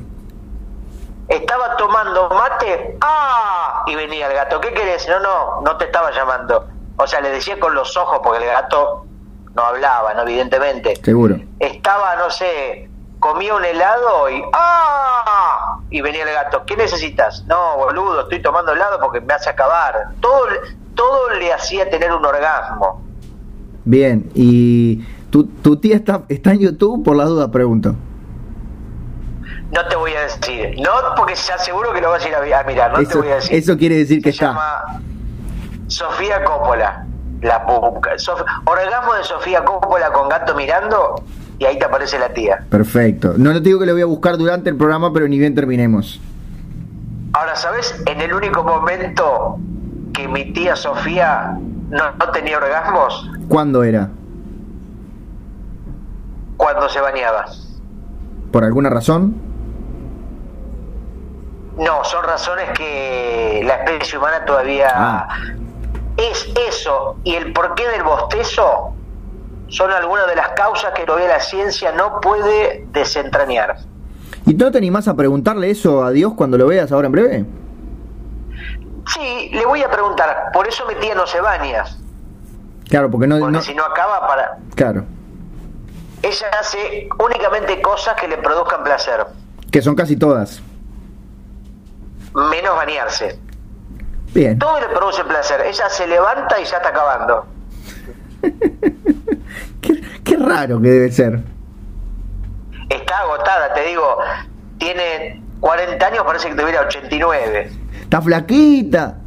[1.28, 3.84] Estaba tomando mate, ¡ah!
[3.86, 5.08] Y venía el gato, ¿qué querés?
[5.08, 6.66] No, no, no te estaba llamando.
[6.96, 9.06] O sea, le decía con los ojos porque el gato
[9.54, 10.22] no hablaba, ¿no?
[10.22, 10.96] Evidentemente.
[10.96, 11.36] Seguro.
[11.60, 12.90] Estaba, no sé,
[13.24, 15.78] comía un helado y ¡ah!
[15.88, 17.42] Y venía el gato, ¿qué necesitas?
[17.46, 20.08] No, boludo, estoy tomando helado porque me hace acabar.
[20.20, 20.46] Todo,
[20.94, 23.02] todo le hacía tener un orgasmo.
[23.86, 27.94] Bien, y tu, tu tía está, está en YouTube, por la duda pregunto.
[29.72, 32.62] No te voy a decir, no porque ya seguro que lo vas a ir a,
[32.64, 33.56] mirar, no te eso, voy a decir.
[33.56, 34.46] eso quiere decir que Se está.
[34.48, 35.00] llama
[35.86, 37.06] Sofía Coppola.
[37.40, 37.66] La.
[38.16, 41.16] Sof- orgasmo de Sofía Coppola con gato mirando
[41.58, 42.64] y ahí te aparece la tía.
[42.68, 43.34] Perfecto.
[43.36, 45.54] No, no te digo que lo voy a buscar durante el programa, pero ni bien
[45.54, 46.20] terminemos.
[47.32, 48.00] Ahora, ¿sabes?
[48.06, 49.58] En el único momento
[50.12, 51.58] que mi tía Sofía
[51.90, 54.08] no, no tenía orgasmos, ¿Cuándo era?
[56.56, 57.46] cuando se bañaba.
[58.52, 59.34] ¿Por alguna razón?
[61.76, 64.88] No, son razones que la especie humana todavía...
[64.94, 65.28] Ah.
[66.16, 68.93] Es eso y el porqué del bostezo
[69.68, 73.76] son algunas de las causas que todavía la ciencia no puede desentrañar.
[74.46, 77.12] ¿Y tú no te animás a preguntarle eso a Dios cuando lo veas ahora en
[77.12, 77.44] breve?
[79.12, 81.84] Sí, le voy a preguntar, por eso mi tía no se baña,
[82.88, 83.38] Claro, porque no...
[83.38, 84.58] porque no- si no acaba para...
[84.74, 85.04] Claro,
[86.22, 89.26] Ella hace únicamente cosas que le produzcan placer,
[89.70, 90.62] que son casi todas.
[92.34, 93.38] menos bañarse.
[94.34, 94.58] Bien.
[94.58, 97.46] Todo le produce placer, ella se levanta y ya está acabando.
[99.80, 101.40] Qué, qué raro que debe ser.
[102.88, 104.18] Está agotada, te digo,
[104.78, 107.70] tiene 40 años, parece que tuviera 89.
[108.02, 109.18] Está flaquita.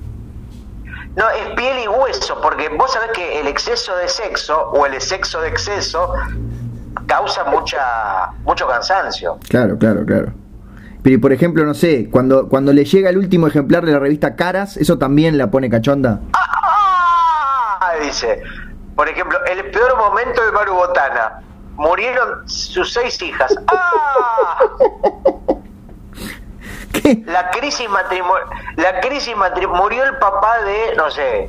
[1.15, 5.01] No, es piel y hueso, porque vos sabés que el exceso de sexo o el
[5.01, 6.13] sexo de exceso
[7.07, 9.39] causa mucha mucho cansancio.
[9.49, 10.31] Claro, claro, claro.
[11.01, 13.99] Pero y por ejemplo, no sé, cuando, cuando le llega el último ejemplar de la
[13.99, 16.21] revista Caras, ¿eso también la pone cachonda?
[16.33, 17.93] ¡Ah!
[18.03, 18.43] Dice,
[18.97, 21.43] por ejemplo, el peor momento de Maru Botana.
[21.75, 23.55] Murieron sus seis hijas.
[23.67, 24.57] ¡Ah!
[26.91, 27.21] ¿Qué?
[27.27, 28.49] La crisis matrimonial.
[28.75, 29.83] La crisis matrimonial.
[29.83, 31.47] Murió el papá de, no sé,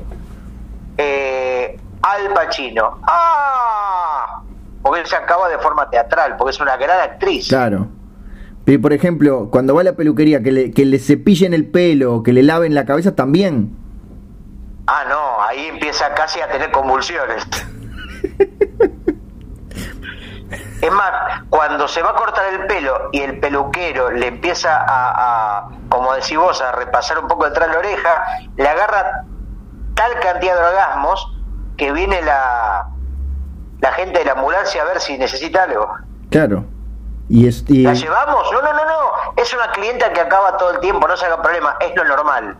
[0.98, 2.98] eh, Al Pacino.
[3.04, 4.42] ¡Ah!
[4.82, 7.48] Porque él se acaba de forma teatral, porque es una gran actriz.
[7.48, 7.88] Claro.
[8.66, 12.22] Pero por ejemplo, cuando va a la peluquería, que le, que le cepillen el pelo,
[12.22, 13.74] que le laven la cabeza, también.
[14.86, 17.46] Ah, no, ahí empieza casi a tener convulsiones.
[20.80, 25.58] Es más, cuando se va a cortar el pelo y el peluquero le empieza a,
[25.58, 28.24] a, como decís vos, a repasar un poco detrás de la oreja,
[28.56, 29.24] le agarra
[29.94, 31.36] tal cantidad de orgasmos
[31.76, 32.86] que viene la,
[33.80, 35.92] la gente de la ambulancia a ver si necesita algo.
[36.30, 36.64] Claro.
[37.28, 37.64] Y es.
[37.68, 38.50] Y, ¿La llevamos?
[38.52, 39.32] No, no, no, no.
[39.36, 42.56] Es una clienta que acaba todo el tiempo, no se haga problema, es lo normal.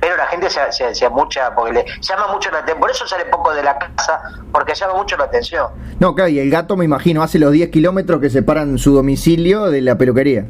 [0.00, 2.80] Pero la gente se, se, se mucha, porque le llama mucho la atención.
[2.80, 5.66] Por eso sale poco de la casa, porque llama mucho la atención.
[5.98, 9.70] no, claro, y el gato, me imagino, hace los 10 kilómetros que separan su domicilio
[9.70, 10.46] de la peluquería.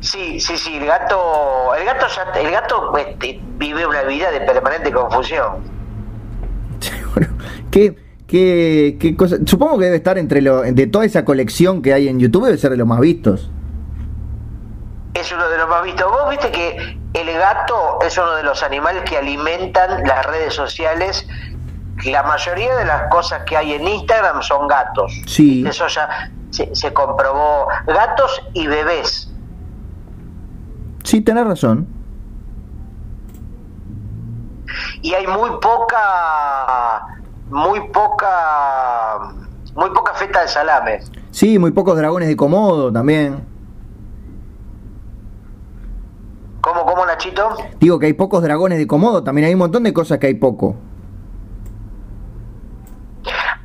[0.00, 4.40] Sí, sí, sí, el gato, el gato ya, el gato este, vive una vida de
[4.40, 5.64] permanente confusión.
[6.80, 7.26] Seguro.
[7.70, 7.96] ¿Qué,
[8.26, 9.36] qué, qué cosa?
[9.44, 12.56] Supongo que debe estar entre lo, de toda esa colección que hay en YouTube, debe
[12.56, 13.50] ser de los más vistos.
[15.12, 16.06] Es uno de los más vistos.
[16.08, 21.26] Vos viste que el gato es uno de los animales que alimentan las redes sociales
[22.04, 25.12] la mayoría de las cosas que hay en Instagram son gatos.
[25.26, 25.64] Sí.
[25.66, 27.68] Eso ya se, se comprobó.
[27.86, 29.32] Gatos y bebés.
[31.04, 31.86] Sí, tenés razón.
[35.02, 37.06] Y hay muy poca,
[37.48, 39.18] muy poca,
[39.74, 41.00] muy poca feta de salame.
[41.30, 43.55] Sí, muy pocos dragones de Komodo también.
[46.66, 47.56] ¿Cómo, cómo, Nachito?
[47.78, 50.34] Digo que hay pocos dragones de Komodo, también hay un montón de cosas que hay
[50.34, 50.74] poco.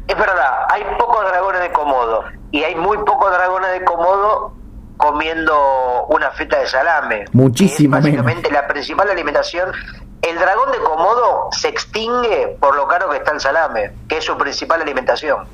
[0.07, 4.53] Es verdad, hay pocos dragones de Komodo y hay muy pocos dragones de Komodo
[4.97, 7.25] comiendo una feta de salame.
[7.31, 9.71] Muchísimo es básicamente la principal alimentación.
[10.21, 14.23] El dragón de Komodo se extingue por lo caro que está el salame, que es
[14.23, 15.47] su principal alimentación.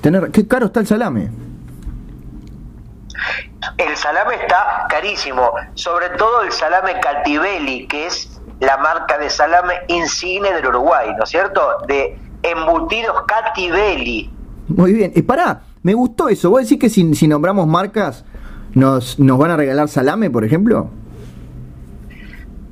[0.00, 0.30] Tener...
[0.30, 1.28] Qué caro está el salame.
[3.78, 9.74] El salame está carísimo, sobre todo el salame Cativelli, que es la marca de salame
[9.88, 11.78] insigne del Uruguay, ¿no es cierto?
[11.86, 14.30] De embutidos Cativelli.
[14.68, 16.50] Muy bien, y pará, me gustó eso.
[16.50, 18.24] ¿Vos decís que si, si nombramos marcas
[18.74, 20.90] nos, nos van a regalar salame, por ejemplo?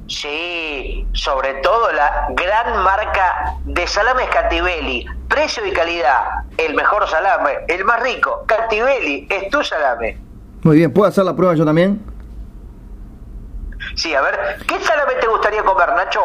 [0.06, 5.06] Sí, sobre todo la gran marca de salames Cativelli.
[5.28, 6.24] Precio y calidad,
[6.58, 8.44] el mejor salame, el más rico.
[8.46, 10.18] Cativelli, es tu salame.
[10.64, 12.00] Muy bien, ¿puedo hacer la prueba yo también?
[13.96, 14.34] Sí, a ver,
[14.66, 16.20] ¿qué salame te gustaría comer, Nacho?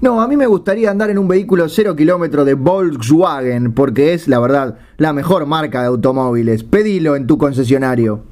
[0.00, 4.26] No, a mí me gustaría andar en un vehículo cero kilómetro de Volkswagen, porque es,
[4.26, 6.64] la verdad, la mejor marca de automóviles.
[6.64, 8.24] Pedilo en tu concesionario.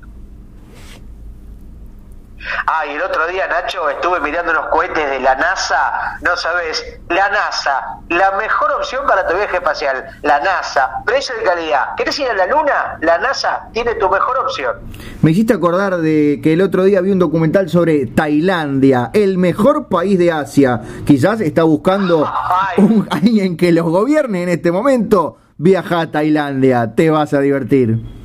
[2.67, 6.19] Ah, y el otro día, Nacho, estuve mirando unos cohetes de la NASA.
[6.23, 10.05] No sabes, la NASA, la mejor opción para tu viaje espacial.
[10.23, 11.95] La NASA, precio y calidad.
[11.97, 12.99] ¿Querés ir a la Luna?
[13.01, 14.77] La NASA tiene tu mejor opción.
[15.23, 19.89] Me hiciste acordar de que el otro día vi un documental sobre Tailandia, el mejor
[19.89, 20.81] país de Asia.
[21.07, 22.31] Quizás está buscando
[22.79, 25.39] un, alguien que los gobierne en este momento.
[25.59, 28.22] Viaja a Tailandia, te vas a divertir.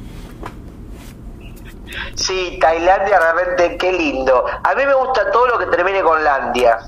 [2.17, 4.43] Sí, Tailandia realmente qué lindo.
[4.63, 6.79] A mí me gusta todo lo que termine con Landia.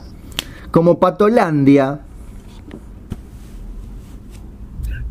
[0.72, 2.00] Como Patolandia.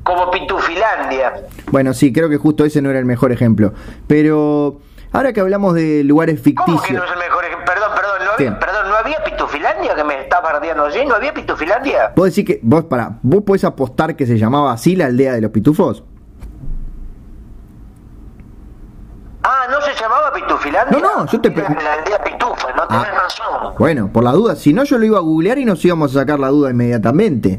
[0.02, 1.34] Como Pitufilandia.
[1.70, 3.72] Bueno, sí, creo que justo ese no era el mejor ejemplo.
[4.06, 4.80] Pero
[5.12, 6.98] ahora que hablamos de lugares ¿Cómo que ficticios.
[6.98, 7.64] no es el mejor ejemplo?
[7.66, 11.04] Perdón, perdón, ¿no había, perdón, ¿no había Pitufilandia que me está bardeando allí?
[11.06, 12.12] ¿No había Pitufilandia?
[12.16, 15.42] ¿Vos decís que vos para vos podés apostar que se llamaba así la aldea de
[15.42, 16.02] los pitufos?
[19.50, 20.98] Ah, ¿no se llamaba Pitufilandia?
[20.98, 23.20] No, no, yo te Era La aldea Pitufa, no tenés Ah.
[23.22, 23.74] razón.
[23.78, 26.20] Bueno, por la duda, si no yo lo iba a googlear y nos íbamos a
[26.20, 27.58] sacar la duda inmediatamente.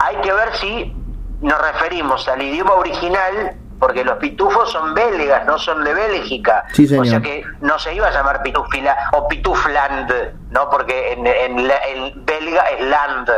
[0.00, 0.94] Hay que ver si
[1.42, 6.64] nos referimos al idioma original, porque los pitufos son belgas, no son de Bélgica.
[6.72, 7.06] Sí, señor.
[7.06, 10.10] O sea que no se iba a llamar Pitufila o Pitufland,
[10.50, 10.70] ¿no?
[10.70, 13.28] Porque en, en, la- en belga es land.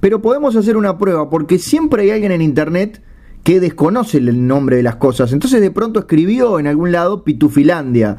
[0.00, 3.02] Pero podemos hacer una prueba porque siempre hay alguien en internet
[3.44, 5.32] que desconoce el nombre de las cosas.
[5.32, 8.16] Entonces de pronto escribió en algún lado Pitufilandia.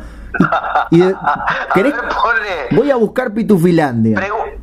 [0.92, 1.94] Y, y de- A ¿querés?
[1.94, 4.18] ver, ponle Voy a buscar Pitufilandia.
[4.20, 4.58] pregu-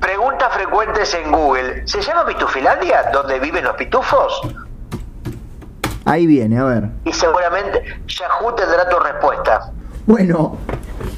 [0.00, 1.86] preguntas frecuentes en Google.
[1.86, 4.40] ¿Se llama Pitufilandia, donde viven los pitufos?
[6.04, 6.90] Ahí viene, a ver.
[7.04, 9.72] Y seguramente Yahoo tendrá tu respuesta.
[10.06, 10.56] Bueno,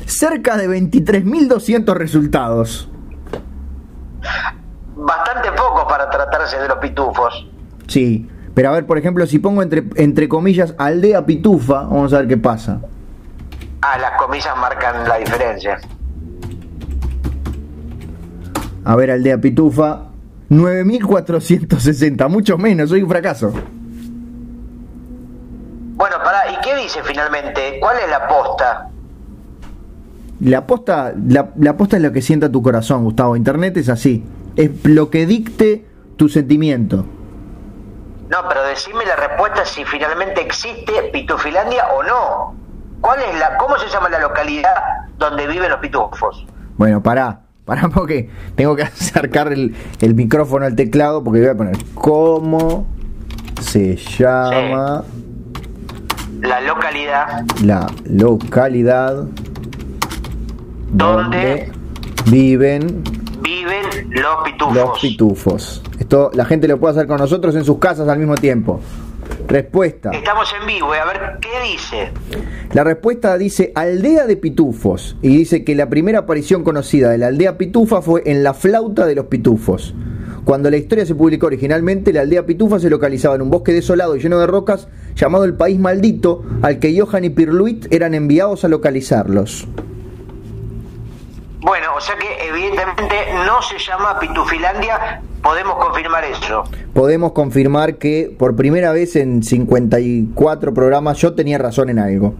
[0.06, 2.88] cerca de 23.200 resultados.
[4.96, 7.48] Bastante poco para tratarse de los pitufos.
[7.88, 12.18] Sí, pero a ver, por ejemplo, si pongo entre, entre comillas aldea pitufa, vamos a
[12.18, 12.80] ver qué pasa.
[13.80, 15.80] Ah, las comillas marcan la diferencia.
[18.84, 20.04] A ver, aldea pitufa,
[20.50, 23.52] 9.460, mucho menos, soy un fracaso.
[25.94, 27.78] Bueno, pará, ¿y qué dice finalmente?
[27.80, 28.90] ¿Cuál es la posta?
[30.40, 33.34] La posta, la, la posta es lo que sienta tu corazón, Gustavo.
[33.34, 34.24] Internet es así.
[34.54, 35.84] Es lo que dicte
[36.16, 37.04] tu sentimiento.
[38.30, 42.54] No, pero decime la respuesta si finalmente existe Pitufilandia o no.
[43.00, 44.74] ¿Cuál es la, cómo se llama la localidad
[45.16, 46.44] donde viven los pitufos?
[46.76, 51.54] Bueno, pará, pará porque tengo que acercar el, el micrófono al teclado porque voy a
[51.56, 52.86] poner cómo
[53.60, 55.04] se llama
[56.40, 59.24] La localidad la localidad
[60.90, 61.72] ¿Dónde?
[61.72, 61.72] donde
[62.26, 63.02] viven
[63.40, 64.74] viven los pitufos.
[64.74, 65.82] los pitufos.
[66.08, 68.80] Esto la gente lo puede hacer con nosotros en sus casas al mismo tiempo.
[69.46, 70.10] Respuesta.
[70.10, 72.10] Estamos en vivo, eh, a ver qué dice.
[72.72, 77.26] La respuesta dice aldea de pitufos y dice que la primera aparición conocida de la
[77.26, 79.94] aldea pitufa fue en la flauta de los pitufos.
[80.46, 84.16] Cuando la historia se publicó originalmente, la aldea pitufa se localizaba en un bosque desolado
[84.16, 88.64] y lleno de rocas llamado el País Maldito, al que Johan y Pirluit eran enviados
[88.64, 89.68] a localizarlos.
[91.60, 96.64] Bueno, o sea que evidentemente no se llama Pitufilandia, podemos confirmar eso.
[96.94, 102.34] Podemos confirmar que por primera vez en 54 programas yo tenía razón en algo.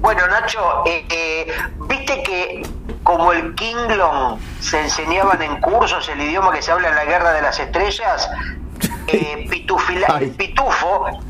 [0.00, 1.46] Bueno, Nacho, eh, eh,
[1.88, 2.62] viste que
[3.02, 7.32] como el Kinglong se enseñaban en cursos el idioma que se habla en la Guerra
[7.32, 8.30] de las Estrellas,
[9.08, 9.44] eh,
[10.20, 11.20] el pitufo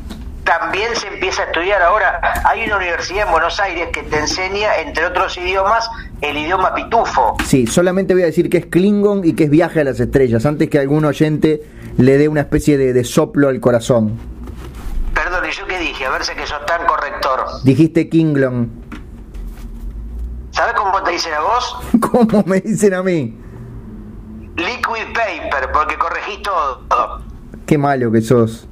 [0.43, 2.19] también se empieza a estudiar ahora.
[2.45, 5.89] Hay una universidad en Buenos Aires que te enseña, entre otros idiomas,
[6.21, 7.37] el idioma pitufo.
[7.45, 10.45] Sí, solamente voy a decir que es Klingon y que es viaje a las estrellas,
[10.45, 11.63] antes que algún oyente
[11.97, 14.17] le dé una especie de, soplo al corazón.
[15.13, 16.05] Perdón, ¿y yo qué dije?
[16.05, 17.45] A ver si que sos tan corrector.
[17.63, 18.71] Dijiste Klingon.
[20.51, 21.77] ¿Sabes cómo te dicen a vos?
[22.11, 23.37] ¿Cómo me dicen a mí?
[24.57, 26.81] Liquid paper, porque corregís todo.
[27.65, 28.67] Qué malo que sos.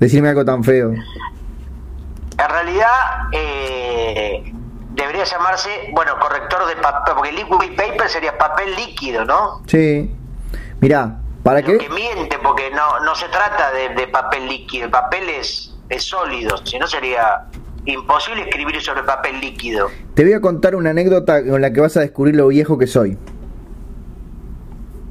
[0.00, 0.92] Decirme algo tan feo.
[0.92, 2.88] En realidad,
[3.32, 4.52] eh,
[4.90, 9.62] debería llamarse, bueno, corrector de papel, porque liquid paper sería papel líquido, ¿no?
[9.66, 10.10] Sí.
[10.80, 11.78] Mirá, ¿para qué?
[11.78, 16.58] Que miente, porque no, no se trata de, papel líquido, el papel es, es sólido,
[16.64, 17.46] si no sería
[17.86, 19.88] imposible escribir sobre papel líquido.
[20.14, 22.86] Te voy a contar una anécdota con la que vas a descubrir lo viejo que
[22.86, 23.16] soy.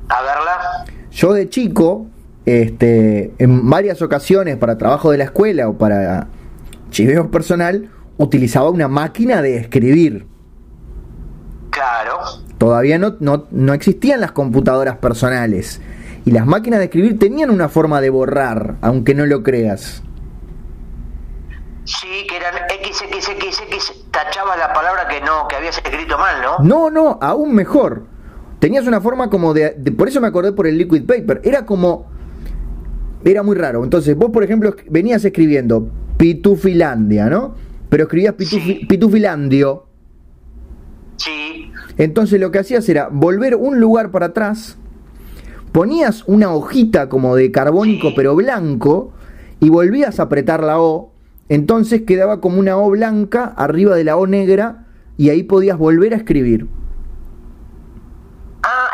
[0.09, 0.86] A verla.
[1.11, 2.07] Yo de chico
[2.45, 6.27] este, en varias ocasiones para trabajo de la escuela o para
[6.91, 10.27] chiveo personal, utilizaba una máquina de escribir.
[11.71, 12.19] Claro.
[12.57, 15.81] Todavía no, no, existían las computadoras personales.
[16.23, 20.01] Y las máquinas de escribir tenían una forma de borrar, aunque no lo creas.
[21.83, 26.65] Sí, que eran XXXX, tachaba la palabra que no, que habías escrito mal, ¿no?
[26.65, 28.05] No, no, aún mejor.
[28.59, 31.41] Tenías una forma como de por eso me acordé por el liquid paper.
[31.43, 32.14] Era como
[33.26, 33.84] era muy raro.
[33.84, 37.55] Entonces, vos, por ejemplo, venías escribiendo Pitufilandia, ¿no?
[37.89, 39.86] Pero escribías Pitufilandio.
[41.17, 41.71] Sí.
[41.97, 44.78] Entonces lo que hacías era volver un lugar para atrás,
[45.71, 49.13] ponías una hojita como de carbónico pero blanco
[49.61, 51.13] y volvías a apretar la O,
[51.47, 56.13] entonces quedaba como una O blanca arriba de la O negra y ahí podías volver
[56.13, 56.67] a escribir.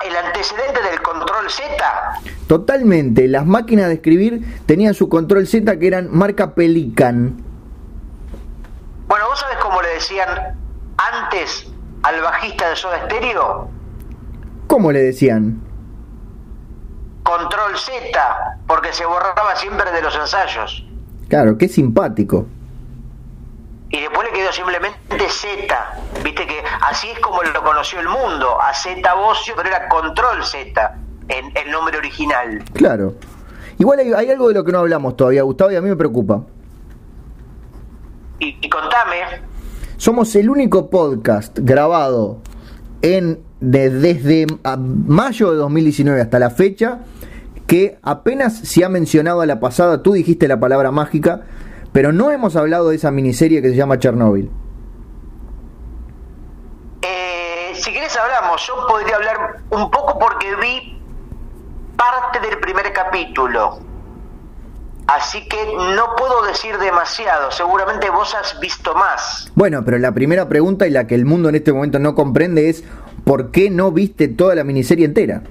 [0.06, 1.68] El antecedente del control Z.
[2.48, 7.38] Totalmente, las máquinas de escribir tenían su control Z que eran marca Pelican.
[9.08, 10.28] Bueno, ¿vos sabés cómo le decían
[10.98, 11.72] antes
[12.04, 13.70] al bajista de Soda Stereo?
[14.68, 15.62] ¿Cómo le decían?
[17.24, 20.86] Control Z, porque se borraba siempre de los ensayos.
[21.28, 22.48] Claro, qué simpático.
[23.92, 25.94] Y después le quedó simplemente Z.
[26.24, 30.44] Viste que así es como lo conoció el mundo, a Z Bocio, pero era Control
[30.44, 30.96] Z
[31.28, 32.64] en el nombre original.
[32.74, 33.16] Claro.
[33.78, 36.42] Igual hay, algo de lo que no hablamos todavía, Gustavo, y a mí me preocupa.
[38.40, 39.16] Y, contame.
[39.98, 42.42] Somos el único podcast grabado
[43.02, 47.00] en desde mayo de 2019 hasta la fecha
[47.68, 51.46] que apenas se ha mencionado a la pasada, tú dijiste la palabra mágica,
[51.92, 54.50] pero no hemos hablado de esa miniserie que se llama Chernobyl.
[57.02, 61.02] Eh, si querés hablamos, yo podría hablar un poco porque vi
[61.98, 63.80] parte del primer capítulo.
[65.08, 65.58] Así que
[65.96, 69.52] no puedo decir demasiado, seguramente vos has visto más.
[69.56, 72.70] Bueno, pero la primera pregunta y la que el mundo en este momento no comprende
[72.70, 72.86] es
[73.26, 75.44] ¿por qué no viste toda la miniserie entera?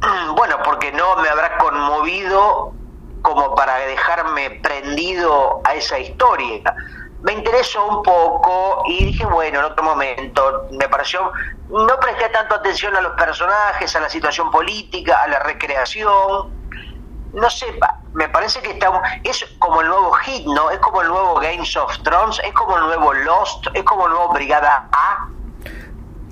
[0.36, 2.72] Bueno, porque no me habrá conmovido
[3.34, 6.74] como para dejarme prendido a esa historia
[7.22, 11.32] me interesó un poco y dije, bueno, en otro momento, me pareció,
[11.68, 16.60] no presté tanto atención a los personajes, a la situación política, a la recreación,
[17.32, 17.66] no sé,
[18.14, 18.90] me parece que está,
[19.22, 20.70] es como el nuevo Hit, ¿no?
[20.70, 24.12] Es como el nuevo Games of Thrones, es como el nuevo Lost, es como el
[24.12, 25.28] nuevo Brigada A.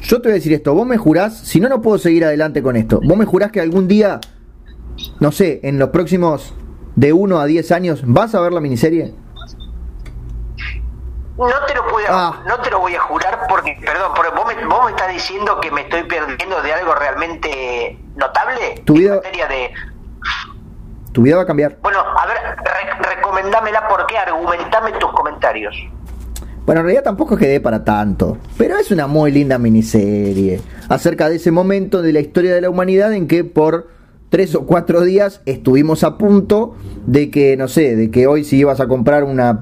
[0.01, 2.63] Yo te voy a decir esto, vos me jurás, si no, no puedo seguir adelante
[2.63, 4.21] con esto, vos me jurás que algún día,
[5.21, 6.55] no sé, en los próximos
[6.99, 9.15] de 1 a 10 años, ¿vas a ver la miniserie?
[11.37, 12.43] No te lo voy a, ah.
[12.45, 15.61] no te lo voy a jurar porque, perdón, porque vos, me, vos me estás diciendo
[15.61, 18.83] que me estoy perdiendo de algo realmente notable.
[18.85, 19.71] Tu vida, de...
[21.13, 21.77] tu vida va a cambiar.
[21.83, 22.37] Bueno, a ver,
[23.15, 25.77] recomendámela porque argumentame tus comentarios.
[26.67, 31.37] Bueno, en realidad tampoco quedé para tanto, pero es una muy linda miniserie acerca de
[31.37, 33.98] ese momento de la historia de la humanidad en que por
[34.31, 36.75] tres o cuatro días estuvimos a punto
[37.07, 39.61] de que, no sé, de que hoy si ibas a comprar una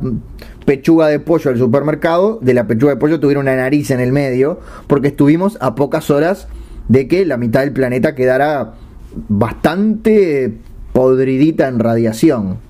[0.65, 4.13] pechuga de pollo al supermercado, de la pechuga de pollo tuviera una nariz en el
[4.13, 6.49] medio, porque estuvimos a pocas horas
[6.89, 8.75] de que la mitad del planeta quedara
[9.29, 10.53] bastante
[10.93, 12.61] podridita en radiación.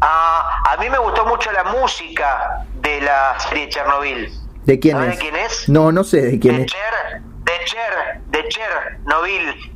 [0.00, 4.28] Ah, a mí me gustó mucho la música de la serie Chernobyl.
[4.66, 5.18] ¿De quién ¿Sabes es?
[5.18, 5.68] de quién es?
[5.68, 6.72] No, no sé de quién de es.
[6.72, 9.71] Cher, de Cher, de Cher, Novil.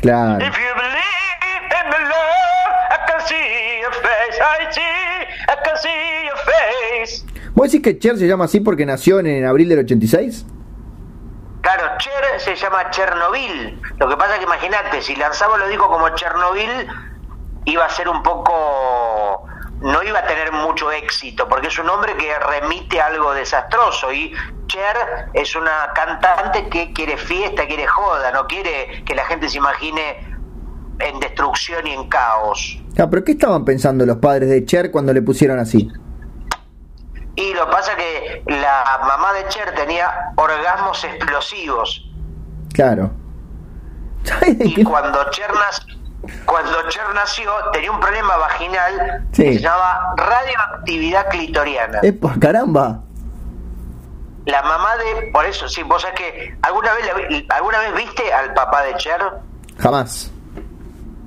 [0.00, 0.44] Claro.
[0.44, 4.40] If you believe in the love, I can see your face.
[4.40, 4.80] I see,
[5.48, 7.24] I can see your face.
[7.54, 10.46] ¿Vos decís que Cher se llama así porque nació en, en abril del 86?
[11.60, 13.80] Claro, Cher se llama Chernobyl.
[13.98, 16.88] Lo que pasa es que imagínate, si lanzaba lo dijo como Chernobyl,
[17.66, 19.46] iba a ser un poco.
[19.80, 24.12] No iba a tener mucho éxito, porque es un hombre que remite a algo desastroso.
[24.12, 24.32] Y
[24.66, 24.96] Cher
[25.32, 30.30] es una cantante que quiere fiesta, quiere joda, no quiere que la gente se imagine
[30.98, 32.78] en destrucción y en caos.
[32.98, 35.90] Ah, pero ¿qué estaban pensando los padres de Cher cuando le pusieron así?
[37.36, 42.06] Y lo pasa que la mamá de Cher tenía orgasmos explosivos.
[42.74, 43.10] Claro.
[44.24, 45.50] ¿Sabes de Y cuando Cher,
[46.44, 49.44] cuando Cher nació, tenía un problema vaginal Sí.
[49.44, 52.00] que se llamaba radioactividad clitoriana.
[52.02, 53.00] ¡Epa, caramba!
[54.46, 55.30] La mamá de.
[55.32, 56.56] Por eso, sí, vos sabés que.
[56.62, 57.06] ¿Alguna vez,
[57.48, 59.20] la ¿Alguna vez viste al papá de Cher?
[59.78, 60.30] Jamás.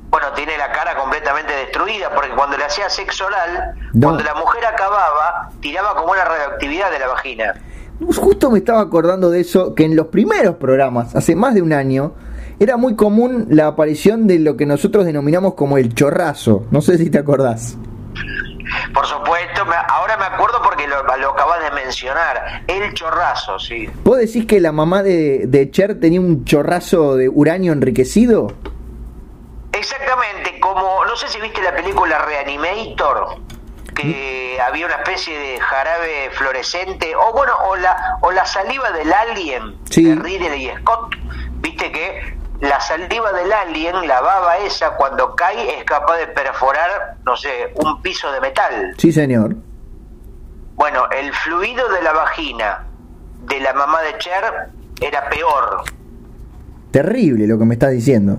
[0.10, 4.10] Bueno, tiene la cara completamente destruida porque cuando le hacía sexo oral, No.
[4.10, 7.56] cuando la mujer acababa, tiraba como una radioactividad de la vagina.
[8.16, 11.74] Justo me estaba acordando de eso, que en los primeros programas, hace más de un
[11.74, 12.14] año,
[12.64, 16.66] era muy común la aparición de lo que nosotros denominamos como el chorrazo.
[16.72, 17.78] No sé si te acordás.
[18.94, 22.64] Por supuesto, ahora me acuerdo porque lo, lo acabas de mencionar.
[22.68, 23.90] El chorrazo, sí.
[24.04, 28.54] ¿Vos decís que la mamá de, de Cher tenía un chorrazo de uranio enriquecido?
[29.72, 33.38] Exactamente, como, no sé si viste la película Reanimator,
[33.96, 39.12] que había una especie de jarabe fluorescente, o bueno, o la, o la saliva del
[39.12, 40.04] alien Sí.
[40.06, 41.16] de Ridley Scott,
[41.62, 47.18] viste que la saliva del alien, la baba esa, cuando cae es capaz de perforar,
[47.26, 48.94] no sé, un piso de metal.
[48.98, 49.56] Sí, señor.
[50.76, 52.88] Bueno, el fluido de la vagina
[53.42, 54.70] de la mamá de Cher
[55.02, 55.84] era peor.
[56.92, 58.38] Terrible lo que me estás diciendo.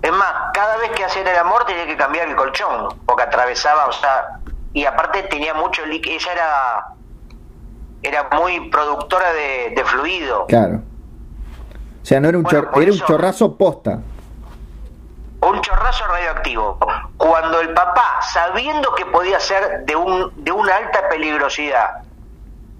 [0.00, 3.86] Es más, cada vez que hacían el amor tenía que cambiar el colchón, porque atravesaba,
[3.86, 4.40] o sea,
[4.72, 6.86] y aparte tenía mucho líquido, ella era,
[8.02, 10.46] era muy productora de, de fluido.
[10.46, 10.82] Claro.
[12.08, 13.98] O sea, no era un, Bueno, chor- era un chorrazo posta.
[15.42, 16.78] Un chorrazo radioactivo.
[17.18, 21.98] Cuando el papá, sabiendo que podía ser de, un, de una alta peligrosidad,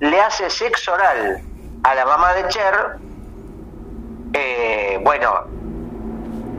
[0.00, 1.42] le hace sexo oral
[1.84, 2.96] a la mamá de Cher,
[4.32, 5.44] eh, bueno,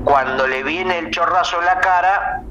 [0.03, 2.43] cuando le viene el chorrazo en la cara,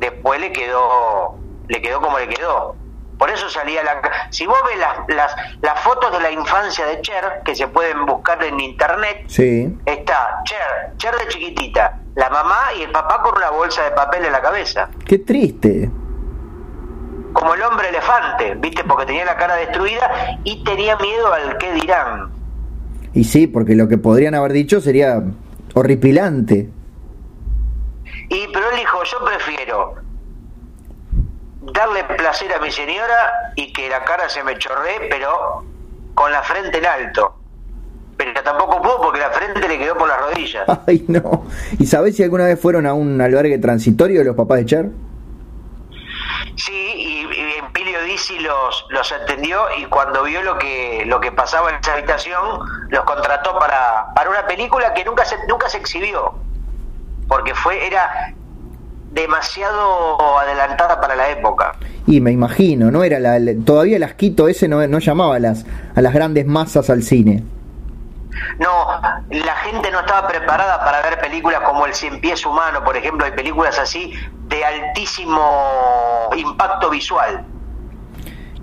[0.00, 1.36] después le quedó,
[1.68, 2.76] le quedó como le quedó.
[3.22, 4.00] Por eso salía la...
[4.30, 8.04] Si vos ves las, las, las fotos de la infancia de Cher, que se pueden
[8.04, 9.78] buscar en internet, Sí.
[9.86, 14.24] está Cher, Cher de chiquitita, la mamá y el papá con una bolsa de papel
[14.24, 14.88] en la cabeza.
[15.06, 15.88] Qué triste.
[17.32, 18.82] Como el hombre elefante, ¿viste?
[18.82, 20.10] Porque tenía la cara destruida
[20.42, 22.32] y tenía miedo al qué dirán.
[23.14, 25.22] Y sí, porque lo que podrían haber dicho sería
[25.74, 26.68] horripilante.
[28.30, 29.94] Y pero él dijo, yo prefiero
[31.62, 35.64] darle placer a mi señora y que la cara se me chorree, pero
[36.14, 37.36] con la frente en alto.
[38.16, 40.64] Pero tampoco pudo porque la frente le quedó por las rodillas.
[40.86, 41.44] Ay, no.
[41.78, 44.90] ¿Y sabés si alguna vez fueron a un albergue transitorio de los papás de Cher?
[46.56, 51.32] Sí, y, y Emilio Dizzi los, los atendió y cuando vio lo que lo que
[51.32, 55.78] pasaba en esa habitación, los contrató para, para una película que nunca se, nunca se
[55.78, 56.34] exhibió,
[57.28, 58.34] porque fue era
[59.12, 61.74] demasiado adelantada para la época.
[62.06, 63.04] Y me imagino, ¿no?
[63.04, 66.90] Era la, todavía el asquito ese no, no llamaba a las, a las grandes masas
[66.90, 67.44] al cine.
[68.58, 68.86] No,
[69.30, 73.24] la gente no estaba preparada para ver películas como El Cien Pies Humano, por ejemplo,
[73.24, 74.12] hay películas así
[74.48, 77.44] de altísimo impacto visual.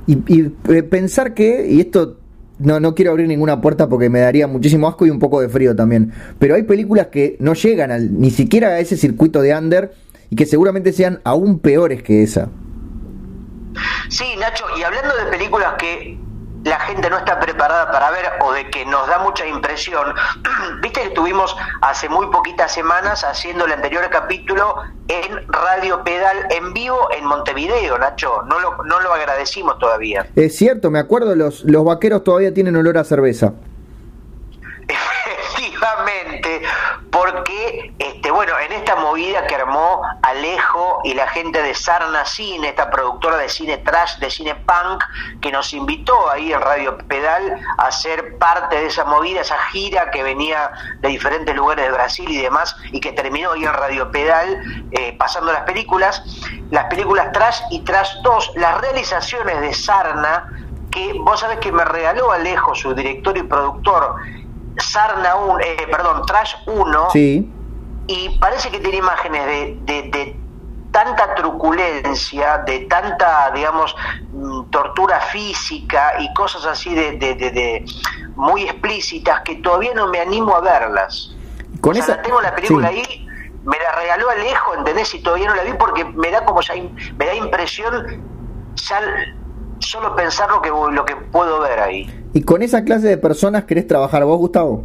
[0.08, 2.18] Y, y, eh, pensar que, y esto
[2.58, 5.50] no, no quiero abrir ninguna puerta porque me daría muchísimo asco y un poco de
[5.50, 9.56] frío también, pero hay películas que no llegan al, ni siquiera a ese circuito de
[9.56, 9.94] under
[10.30, 12.50] y que seguramente sean aún peores que esa.
[14.10, 16.18] Sí, Nacho, y hablando de películas que
[16.64, 20.14] la gente no está preparada para ver o de que nos da mucha impresión,
[20.82, 24.76] viste que estuvimos hace muy poquitas semanas haciendo el anterior capítulo
[25.08, 30.28] en Radio Pedal en vivo en Montevideo, Nacho, no lo, no lo agradecimos todavía.
[30.36, 33.54] Es cierto, me acuerdo, los, los vaqueros todavía tienen olor a cerveza.
[35.56, 36.62] Efectivamente,
[37.12, 42.70] porque este bueno, en esta movida que armó Alejo y la gente de Sarna Cine,
[42.70, 45.04] esta productora de cine trash, de cine punk,
[45.42, 50.12] que nos invitó ahí en Radio Pedal a ser parte de esa movida, esa gira
[50.12, 54.12] que venía de diferentes lugares de Brasil y demás, y que terminó ahí en Radio
[54.12, 56.24] Pedal eh, pasando las películas,
[56.70, 60.48] las películas trash y trash 2, las realizaciones de Sarna
[60.92, 64.16] que vos sabés que me regaló Alejo, su director y productor,
[64.78, 67.10] Sarna 1, eh, perdón, Trash 1.
[67.12, 67.52] Sí.
[68.08, 70.40] Y parece que tiene imágenes de, de,
[70.92, 73.96] tanta truculencia, de tanta, digamos,
[74.32, 77.86] mm, tortura física y cosas así de, de,
[78.36, 81.36] muy explícitas que todavía no me animo a verlas.
[81.82, 82.22] Con esa...
[82.22, 83.28] tengo la película ahí,
[83.64, 85.14] me la regaló Alejo, ¿entendés?
[85.14, 86.74] Y todavía no la vi porque me da como ya,
[87.18, 88.24] me da impresión
[88.76, 89.02] ya
[89.80, 92.19] solo pensar lo que, lo que puedo ver ahí.
[92.34, 94.84] ¿Y con esa clase de personas querés trabajar vos, Gustavo?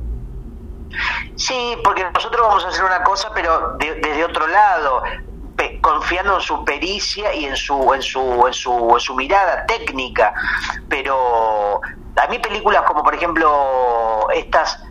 [1.36, 5.02] Sí, porque nosotros vamos a hacer una cosa, pero desde otro lado,
[5.80, 10.32] confiando en su pericia y en su, en su, en su, en su mirada técnica.
[10.88, 11.80] Pero
[12.16, 14.82] a mí películas como, por ejemplo, estas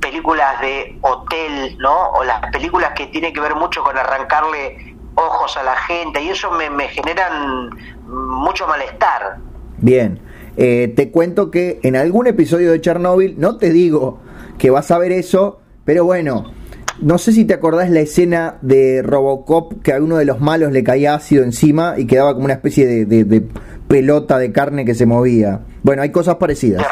[0.00, 2.10] películas de hotel, ¿no?
[2.10, 6.30] O las películas que tienen que ver mucho con arrancarle ojos a la gente y
[6.30, 7.70] eso me, me generan
[8.06, 9.36] mucho malestar.
[9.78, 10.20] Bien,
[10.56, 14.18] eh, te cuento que en algún episodio de Chernobyl, no te digo
[14.58, 16.52] que vas a ver eso, pero bueno,
[17.00, 20.72] no sé si te acordás la escena de Robocop que a uno de los malos
[20.72, 23.48] le caía ácido encima y quedaba como una especie de,
[23.88, 25.60] pelota de carne que se movía.
[25.82, 26.86] Bueno, hay cosas parecidas.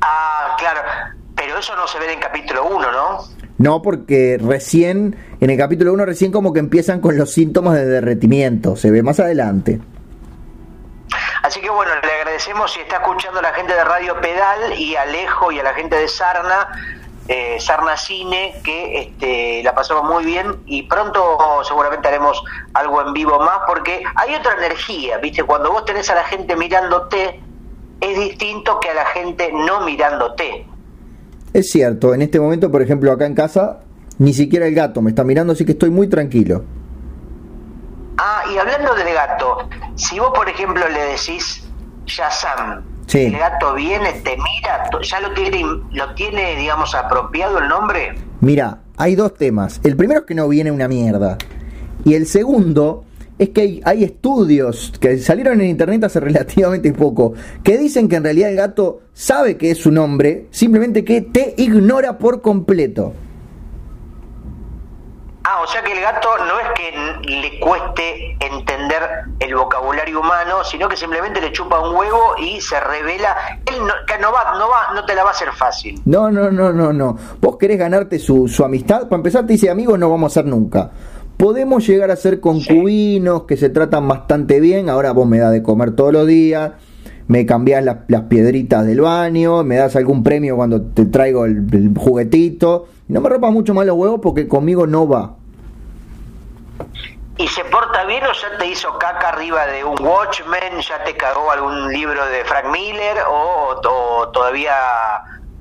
[0.00, 0.80] Ah, claro,
[1.34, 3.38] pero eso no se ve en capítulo 1, ¿no?
[3.58, 7.86] No, porque recién, en el capítulo 1 recién como que empiezan con los síntomas de
[7.86, 9.80] derretimiento, se ve más adelante.
[11.42, 15.52] Así que bueno, le agradecemos si está escuchando la gente de Radio Pedal y Alejo
[15.52, 16.68] y a la gente de Sarna,
[17.28, 22.42] eh, Sarna Cine, que este, la pasamos muy bien y pronto seguramente haremos
[22.74, 25.44] algo en vivo más porque hay otra energía, ¿viste?
[25.44, 27.40] Cuando vos tenés a la gente mirándote,
[28.00, 30.66] es distinto que a la gente no mirándote.
[31.52, 33.80] Es cierto, en este momento, por ejemplo, acá en casa,
[34.18, 36.64] ni siquiera el gato me está mirando, así que estoy muy tranquilo.
[38.18, 39.68] Ah, y hablando del gato,
[39.98, 41.64] si vos, por ejemplo, le decís
[42.06, 48.14] Shazam, el gato viene, te mira, ¿ya lo tiene, lo tiene, digamos, apropiado el nombre?
[48.40, 49.80] Mira, hay dos temas.
[49.82, 51.36] El primero es que no viene una mierda.
[52.04, 53.04] Y el segundo
[53.40, 57.34] es que hay, estudios que salieron en internet hace relativamente poco
[57.64, 61.54] que dicen que en realidad el gato sabe que es su nombre, simplemente que te
[61.56, 63.14] ignora por completo.
[65.50, 69.00] Ah, o sea que el gato no es que le cueste entender
[69.40, 73.34] el vocabulario humano, sino que simplemente le chupa un huevo y se revela.
[73.64, 76.02] Él no, no va, no va, no te la va a hacer fácil.
[76.04, 77.16] No, no, no, no, no.
[77.40, 79.08] Vos querés ganarte su, su amistad.
[79.08, 80.90] Para empezar, te dice amigos, no vamos a ser nunca.
[81.38, 84.90] Podemos llegar a ser concubinos que se tratan bastante bien.
[84.90, 86.72] Ahora vos me das de comer todos los días
[87.26, 91.92] me cambias las piedritas del baño, me das algún premio cuando te traigo el, el
[91.94, 92.86] juguetito.
[93.08, 95.37] No me rompas mucho más los huevos porque conmigo no va
[97.38, 101.16] y se porta bien o ya te hizo caca arriba de un Watchmen, ya te
[101.16, 103.80] cagó algún libro de Frank Miller o,
[104.32, 104.74] todavía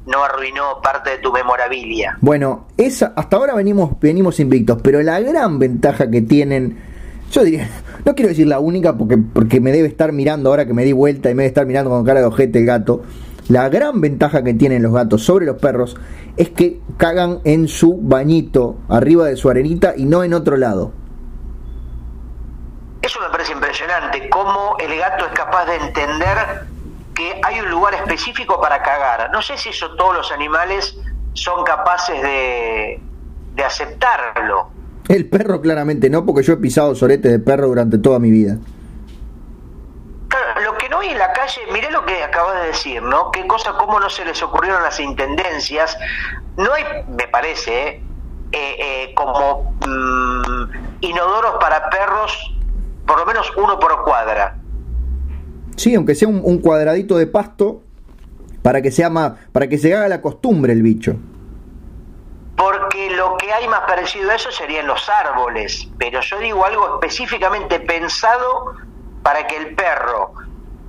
[0.08, 2.18] no arruinó parte de tu memorabilia.
[2.20, 6.80] Bueno, esa, hasta ahora venimos, venimos invictos, pero la gran ventaja que tienen,
[7.32, 7.70] yo diría,
[8.06, 10.94] no quiero decir la única porque, porque me debe estar mirando ahora que me di
[10.94, 13.04] vuelta y me debe estar mirando con cara de ojete el gato.
[13.50, 15.96] La gran ventaja que tienen los gatos sobre los perros
[16.38, 20.92] es que cagan en su bañito, arriba de su arenita y no en otro lado.
[23.08, 26.66] Eso me parece impresionante, cómo el gato es capaz de entender
[27.16, 29.32] que hay un lugar específico para cagar.
[29.32, 31.00] No sé si eso todos los animales
[31.32, 33.00] son capaces de,
[33.56, 34.72] de aceptarlo.
[35.08, 38.58] El perro claramente no, porque yo he pisado sorete de perro durante toda mi vida.
[40.28, 43.32] Claro, lo que no hay en la calle, miré lo que acabas de decir, ¿no?
[43.32, 45.98] Qué cosa, cómo no se les ocurrieron las intendencias.
[46.58, 48.04] No hay, me parece, ¿eh?
[48.52, 52.57] Eh, eh, como mm, inodoros para perros
[53.08, 54.58] por lo menos uno por cuadra.
[55.78, 57.82] Sí, aunque sea un, cuadradito de pasto
[58.62, 61.16] para que sea más, para que se haga la costumbre el bicho.
[62.58, 66.96] Porque lo que hay más parecido a eso serían los árboles, pero yo digo algo
[66.96, 68.74] específicamente pensado
[69.22, 70.34] para que el perro,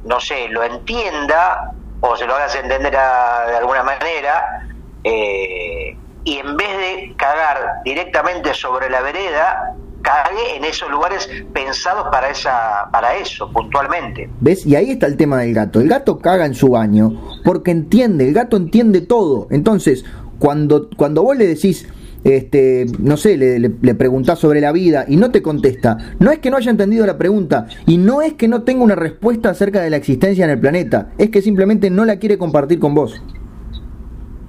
[0.05, 4.67] no sé, lo entienda o se lo hagas entender de alguna manera,
[5.05, 12.09] eh, y en vez de cagar directamente sobre la vereda, cague en esos lugares pensados
[12.11, 14.31] para esa para eso puntualmente.
[14.41, 14.67] ¿Ves?
[14.67, 15.81] Y ahí está el tema del gato.
[15.81, 19.49] El gato caga en su baño porque entiende, el gato entiende todo.
[19.51, 20.05] Entonces,
[20.39, 21.89] cuando cuando vos le decís
[22.25, 26.41] este, no sé, le, le, preguntás sobre la vida y no te contesta, no es
[26.41, 29.81] que no haya entendido la pregunta y no es que no tenga una respuesta acerca
[29.81, 33.23] de la existencia en el planeta, es que simplemente no la quiere compartir con vos.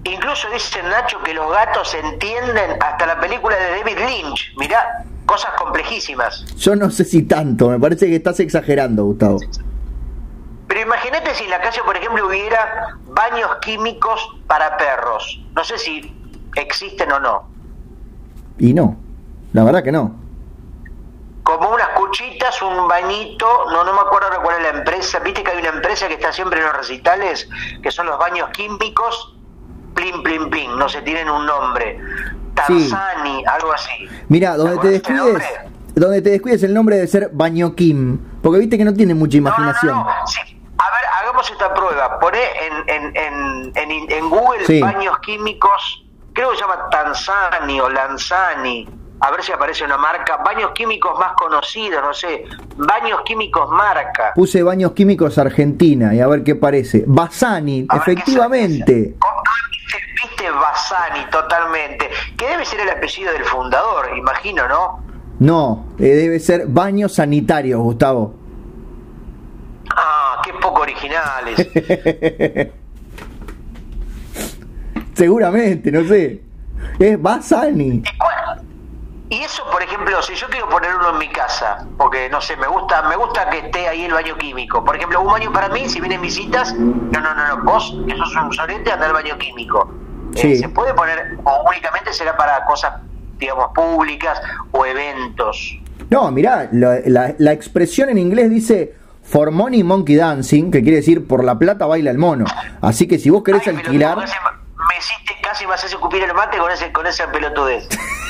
[0.03, 4.53] Incluso dice Nacho que los gatos entienden hasta la película de David Lynch.
[4.57, 6.43] Mirá, cosas complejísimas.
[6.57, 9.37] Yo no sé si tanto, me parece que estás exagerando, Gustavo.
[10.67, 15.39] Pero imagínate si en la calle, por ejemplo, hubiera baños químicos para perros.
[15.55, 16.11] No sé si
[16.55, 17.47] existen o no.
[18.57, 18.97] Y no,
[19.53, 20.15] la verdad que no.
[21.43, 25.19] Como unas cuchitas, un bañito, no, no me acuerdo ahora cuál es la empresa.
[25.19, 27.47] Viste que hay una empresa que está siempre en los recitales,
[27.83, 29.35] que son los baños químicos,
[29.93, 31.99] plim, plim, plim, no se tienen un nombre.
[32.67, 33.91] Tanzani, algo así.
[34.27, 35.43] Mira, donde te descuides,
[35.95, 39.37] donde te descuides el nombre debe ser Baño Kim, porque viste que no tiene mucha
[39.37, 39.95] imaginación.
[39.97, 40.27] No, no, no.
[40.27, 40.39] Sí.
[40.77, 42.19] A ver, hagamos esta prueba.
[42.19, 44.81] Poné en, en, en, en, en Google Sí.
[44.81, 48.87] baños químicos, creo que se llama Tanzani o Lanzani.
[49.21, 50.37] A ver si aparece una marca.
[50.37, 52.45] Baños químicos más conocidos, no sé.
[52.77, 54.31] Baños químicos marca.
[54.33, 57.03] Puse Baños Químicos Argentina y a ver qué parece.
[57.05, 58.93] Basani, A ver qué efectivamente.
[58.93, 59.15] sale.
[59.19, 59.43] ¿Cómo-
[60.15, 62.09] Viste, Basani totalmente.
[62.37, 65.03] Que debe ser el apellido del fundador, imagino, ¿no?
[65.39, 68.35] No, eh, debe ser Baños Sanitarios, Gustavo.
[69.95, 71.67] Ah, qué poco originales.
[75.13, 76.41] Seguramente, no sé.
[76.99, 78.03] Es Basani.
[78.05, 78.35] ¿Y, cuál-
[79.29, 82.57] y eso, por ejemplo, si yo quiero poner uno en mi casa, porque no sé,
[82.57, 84.83] me gusta, me gusta que esté ahí el baño químico.
[84.83, 88.15] Por ejemplo, un baño para mí, si vienen visitas, no, no, no, no, vos, que
[88.17, 89.91] sos un sorete, anda al baño químico.
[90.35, 90.57] Eh, Sí.
[90.57, 92.93] se puede poner, o únicamente será para cosas,
[93.37, 95.77] digamos, públicas o eventos.
[96.09, 100.97] No, mirá, la, la- la expresión en inglés dice For money monkey dancing, que quiere
[100.97, 102.45] decir por la plata baila el mono.
[102.81, 104.17] Así que si vos querés Ay, alquilar.
[104.17, 104.23] me
[104.97, 107.87] hiciste, casi me haces escupir el mate con ese, con ese pelotudez.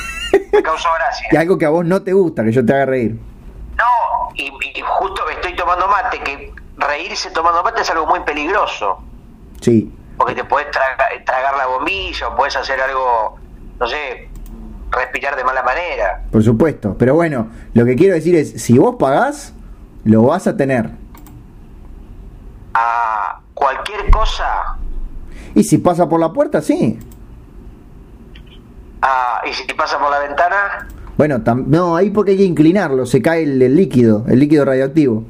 [0.52, 1.28] me causó gracia.
[1.32, 3.18] Y algo que a vos no te gusta, que yo te haga reír.
[3.76, 8.98] No, y, y justo estoy tomando mate, que reírse tomando mate es algo muy peligroso,
[9.60, 9.92] Sí.
[10.16, 13.38] porque te puedes traga- tragar la bombilla o puedes hacer algo,
[13.78, 14.28] no sé,
[14.90, 16.22] respirar de mala manera.
[16.30, 16.96] Por supuesto.
[16.98, 19.54] Pero bueno, lo que quiero decir es, si vos pagás,
[20.04, 20.90] lo vas a tener.
[22.74, 24.76] A cualquier cosa,
[25.54, 26.98] Y si pasa por la puerta, sí.
[29.02, 30.86] A- y si te pasa por la ventana,
[31.16, 34.64] Bueno, tam- no, ahí porque hay que inclinarlo, se cae el, el líquido, el líquido
[34.64, 35.24] radioactivo.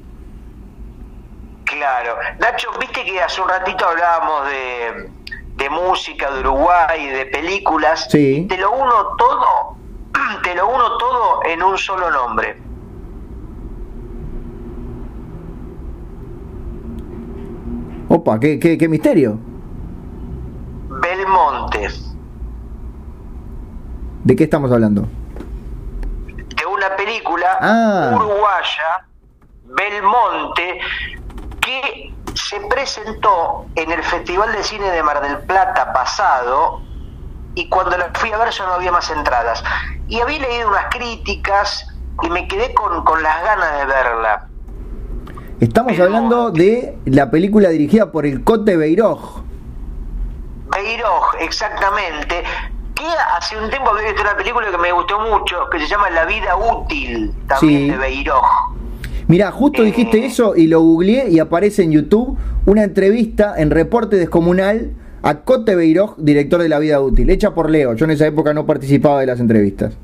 [1.65, 2.15] claro.
[2.39, 5.11] Nacho, viste que hace un ratito hablábamos de,
[5.57, 8.47] de música de Uruguay, de películas, Sí.
[8.49, 9.77] te lo uno todo,
[10.43, 12.57] te lo uno todo en un solo nombre.
[18.09, 19.39] Opa, qué, qué, qué misterio.
[21.01, 21.89] Belmonte.
[24.25, 25.07] ¿De qué estamos hablando?
[26.57, 28.11] de una película Ah.
[28.15, 29.07] uruguaya,
[29.65, 30.79] Belmonte,
[31.61, 36.83] que se presentó en el Festival de Cine de Mar del Plata pasado
[37.55, 39.63] y cuando la fui a ver ya no había más entradas.
[40.09, 41.87] Y había leído unas críticas
[42.23, 44.47] y me quedé con, con las ganas de verla.
[45.61, 49.41] Estamos hablando de la película dirigida por el Cote Beiroj.
[50.71, 52.45] Beiroj, exactamente,
[53.37, 56.25] hace un tiempo había visto una película que me gustó mucho, que se llama La
[56.25, 57.91] vida útil, también Sí.
[57.91, 58.47] de Beiroj.
[59.29, 59.87] Mirá, justo Eh.
[59.87, 62.37] dijiste eso y lo googleé y aparece en YouTube
[62.67, 64.93] una entrevista en Reporte Descomunal
[65.23, 67.95] a Cote Beiroj, director de La Vida Útil, hecha por Leo.
[67.95, 69.95] Yo en esa época no participaba de las entrevistas.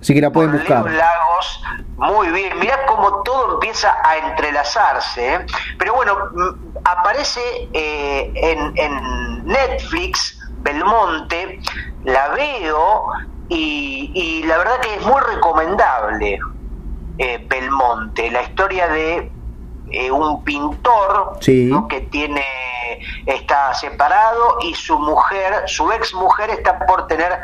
[0.00, 0.84] Así que la pueden Por buscar.
[0.84, 1.62] Leo Lagos,
[1.96, 2.58] muy bien.
[2.58, 5.34] Mirá cómo todo empieza a entrelazarse.
[5.34, 5.38] ¿eh?
[5.78, 7.40] Pero bueno, mm, aparece
[7.72, 10.33] eh, en, en Netflix,
[10.64, 11.60] Belmonte,
[12.04, 13.04] la veo
[13.48, 16.40] y, y la verdad que es muy recomendable
[17.18, 18.30] eh, Belmonte.
[18.30, 19.30] La historia de
[19.92, 21.66] eh, un pintor Sí.
[21.66, 21.86] ¿no?
[21.86, 22.42] que tiene
[23.26, 27.38] está separado y su mujer, su ex mujer está por tener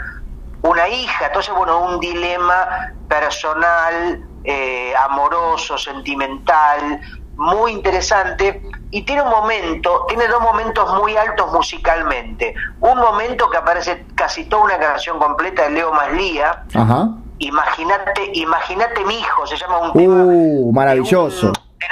[0.63, 7.01] una hija, entonces bueno, un dilema personal, eh, amoroso, sentimental,
[7.37, 12.55] muy interesante y tiene un momento, tiene dos momentos muy altos musicalmente.
[12.81, 17.09] Un momento que aparece casi toda una canción completa de Leo Maslía, Ajá.
[17.43, 21.47] Imagínate, imagínate mi hijo, se llama un tema Uh, maravilloso.
[21.47, 21.87] de, un- de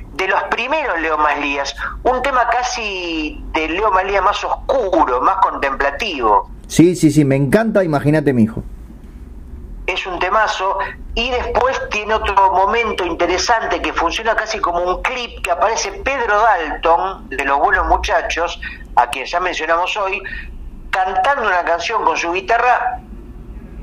[0.00, 5.36] los, de los primeros Leo Maslías, un tema casi de Leo Maslía más oscuro, más
[5.42, 6.48] contemplativo.
[6.66, 8.62] Sí, sí, sí, me encanta, imagínate mi hijo.
[9.88, 10.78] Es un temazo
[11.14, 16.38] y después tiene otro momento interesante que funciona casi como un clip que aparece Pedro
[16.40, 18.60] Dalton de los buenos muchachos
[18.96, 20.22] a quien ya mencionamos hoy
[20.90, 23.00] cantando una canción con su guitarra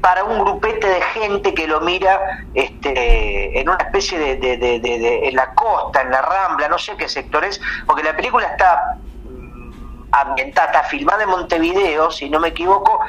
[0.02, 4.80] para un grupete de gente que lo mira este, en una especie de, de- de-
[4.80, 8.46] de- en la costa, en la rambla, no sé qué sector es, porque la película
[8.46, 9.72] está mm,
[10.12, 13.00] ambientada, está filmada en Montevideo, si no me equivoco,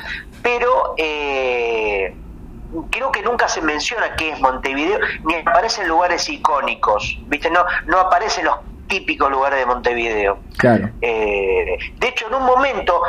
[0.43, 2.17] pero eh,
[2.91, 7.51] creo que nunca se menciona qué es Montevideo, ni aparecen lugares icónicos, ¿viste?
[7.51, 8.57] No, no aparecen los
[8.87, 10.39] típicos lugares de Montevideo.
[10.59, 10.91] Claro.
[11.01, 13.01] Eh, de hecho, en un momento,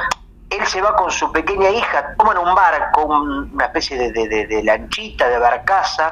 [0.49, 4.27] él se va con su pequeña hija, toman un barco, un- una especie de, de-
[4.27, 6.11] de- de lanchita, de barcaza,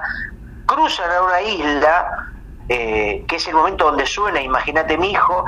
[0.66, 2.08] cruzan a una isla,
[2.68, 5.46] eh, que es el momento donde suena, imagínate mi hijo,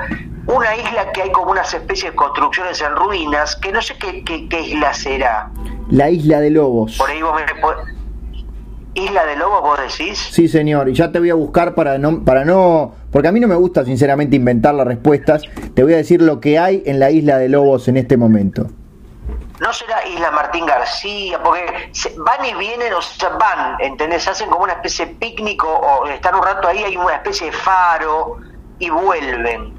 [0.47, 4.23] una isla que hay como unas especies de construcciones en ruinas, que no sé qué,
[4.23, 5.49] qué- qué isla será.
[5.89, 6.97] La isla de Lobos.
[6.97, 7.45] Por ahí vos me...
[8.93, 10.17] Isla de Lobos, vos decís.
[10.31, 13.39] Sí, señor, y ya te voy a buscar para no, para no, porque a mí
[13.39, 15.43] no me gusta sinceramente inventar las respuestas,
[15.75, 18.65] te voy a decir lo que hay en la isla de Lobos en este momento.
[19.59, 24.27] No será Isla Martín García, porque se- van y vienen, o sea, van, ¿entendés?
[24.27, 27.47] Hacen como una especie de picnic o, o están un rato ahí, hay una especie
[27.47, 28.37] de faro
[28.79, 29.73] y vuelven.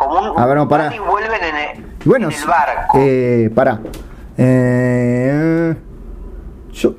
[0.00, 0.84] Como un, A ver, no, pará.
[0.84, 2.98] van y vuelven en el, Bueno, en el barco.
[2.98, 3.80] eh, pará.
[4.38, 5.76] Eh,
[6.72, 6.94] yo-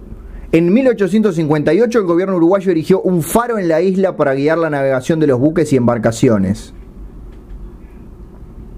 [0.51, 5.19] en 1858 el gobierno uruguayo erigió un faro en la isla para guiar la navegación
[5.19, 6.73] de los buques y embarcaciones.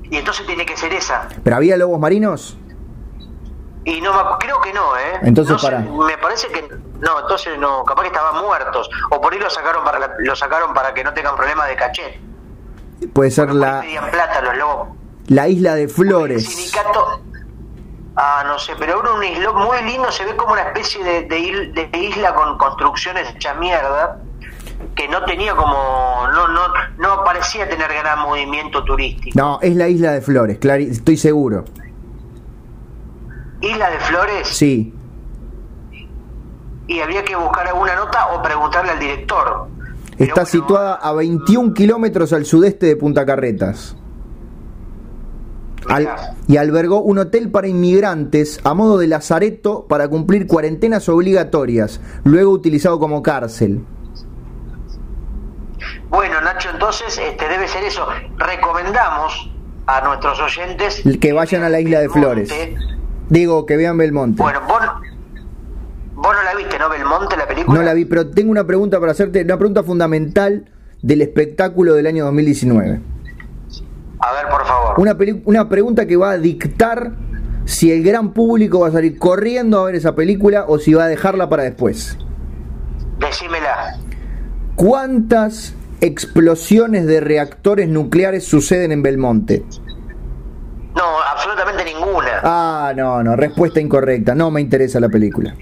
[0.10, 1.28] Y entonces tiene que ser esa.
[1.44, 2.58] ¿Pero había lobos marinos?
[3.86, 5.20] Y no creo que no, ¿eh?
[5.24, 5.80] Entonces, No sé, pará.
[5.82, 6.62] me parece que
[7.02, 8.90] no, entonces no, capaz que estaban muertos.
[9.10, 11.76] O por ahí lo sacaron para la- lo sacaron para que no tengan problemas de
[11.76, 12.20] cachet.
[13.12, 14.88] Puede ser la, pedían plata los lobos.
[15.28, 16.46] la isla de El Flores.
[16.48, 17.22] sindicato.
[18.16, 21.24] Ah, no sé, pero era un islo muy lindo, se ve como una especie de,
[21.24, 24.20] de isla con construcciones hechas mierda,
[24.96, 26.28] que no tenía como.
[26.34, 26.62] No, no,
[27.00, 29.32] no parecía tener gran movimiento turístico.
[29.38, 31.66] No, es la isla de Flores, clari- estoy seguro.
[33.62, 34.94] Isla de Flores, Sí.
[36.86, 39.68] y había que buscar alguna nota o preguntarle al director.
[40.18, 43.96] Está situada a 21 kilómetros al sudeste de Punta Carretas.
[45.90, 46.08] Al-
[46.48, 52.52] y albergó un hotel para inmigrantes a modo de lazareto para cumplir cuarentenas obligatorias, luego
[52.52, 53.84] utilizado como cárcel.
[56.10, 58.06] Bueno, Nacho, entonces este debe ser eso.
[58.38, 59.50] Recomendamos
[59.88, 62.54] a nuestros oyentes Que vayan a la isla de Flores.
[63.30, 64.42] Digo, que vean Belmonte.
[64.42, 64.80] Bueno, vos,
[66.24, 66.90] vos no la viste, ¿no?
[66.90, 67.78] Belmonte, la película.
[67.78, 70.66] No la vi, pero tengo una pregunta para hacerte, una pregunta fundamental
[71.02, 73.02] del espectáculo del año 2019.
[74.20, 74.96] A ver, por favor.
[74.98, 77.12] Una, una pregunta que va a dictar
[77.66, 81.04] si el gran público va a salir corriendo a ver esa película o si va
[81.04, 82.18] a dejarla para después.
[83.20, 83.98] Decímela.
[84.76, 89.66] ¿Cuántas explosiones de reactores nucleares suceden en Belmonte?
[90.96, 92.40] No, absolutamente ninguna.
[92.44, 94.36] Ah, no, no, respuesta incorrecta.
[94.36, 95.54] No me interesa la película.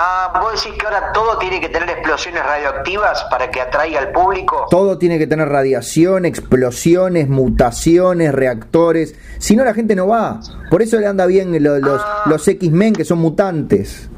[0.00, 4.12] Ah, vos decís que ahora todo tiene que tener explosiones radioactivas para que atraiga al
[4.12, 4.66] público.
[4.70, 9.16] Todo tiene que tener radiación, explosiones, mutaciones, reactores.
[9.38, 10.38] Si no, la gente no va.
[10.70, 14.08] Por eso le anda bien lo- los, los X-Men que son mutantes.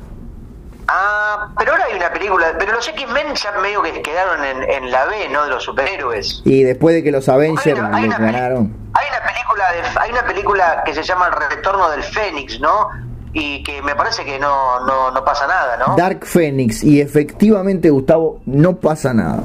[0.87, 2.53] Ah, pero ahora hay una película.
[2.59, 5.45] Pero los X-Men ya medio que quedaron en, en la B, ¿no?
[5.45, 6.43] De los superhéroes.
[6.45, 8.77] Y después de que los Avengers Hay una, hay les una peli- ganaron.
[8.93, 12.89] hay una película de, hay una película que se llama El Retorno del Fénix, ¿no?
[13.33, 15.95] Y que me parece que no, no, no pasa nada, ¿no?
[15.97, 16.83] Dark Phoenix.
[16.83, 19.43] Y efectivamente, Gustavo, no pasa nada.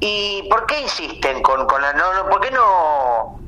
[0.00, 3.38] ¿Y por qué insisten con, con la no, no por qué no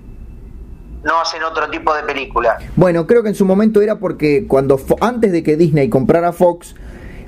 [1.03, 2.57] no hacen otro tipo de película?
[2.77, 6.75] Bueno, creo que en su momento era porque cuando antes de que Disney comprara Fox,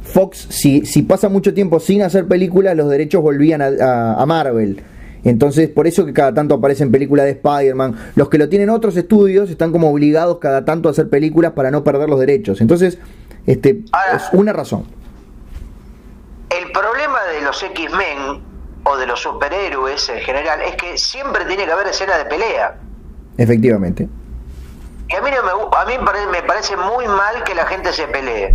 [0.03, 4.26] Fox, si, si pasa mucho tiempo sin hacer películas, los derechos volvían a, a- a
[4.26, 4.82] Marvel.
[5.29, 7.97] Entonces, por eso que cada tanto aparecen películas de Spider-Man.
[8.14, 11.70] Los que lo tienen otros estudios están como obligados cada tanto a hacer películas para
[11.70, 12.61] no perder los derechos.
[12.61, 12.99] Entonces,
[13.47, 14.85] este Ahora- es una razón.
[16.51, 18.41] El problema de los X-Men
[18.85, 22.79] o de los superhéroes en general es que siempre tiene que haber escena de pelea.
[23.37, 24.09] Efectivamente.
[25.09, 27.66] Y a mí, no me, a mí me pare- me parece muy mal que la
[27.66, 28.55] gente se pelee.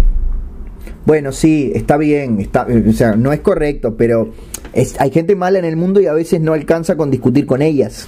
[1.05, 4.29] Bueno, sí, está bien, está, o sea, no es correcto, pero
[4.73, 7.61] es- hay gente mala en el mundo y a veces no alcanza con discutir con
[7.61, 8.07] ellas.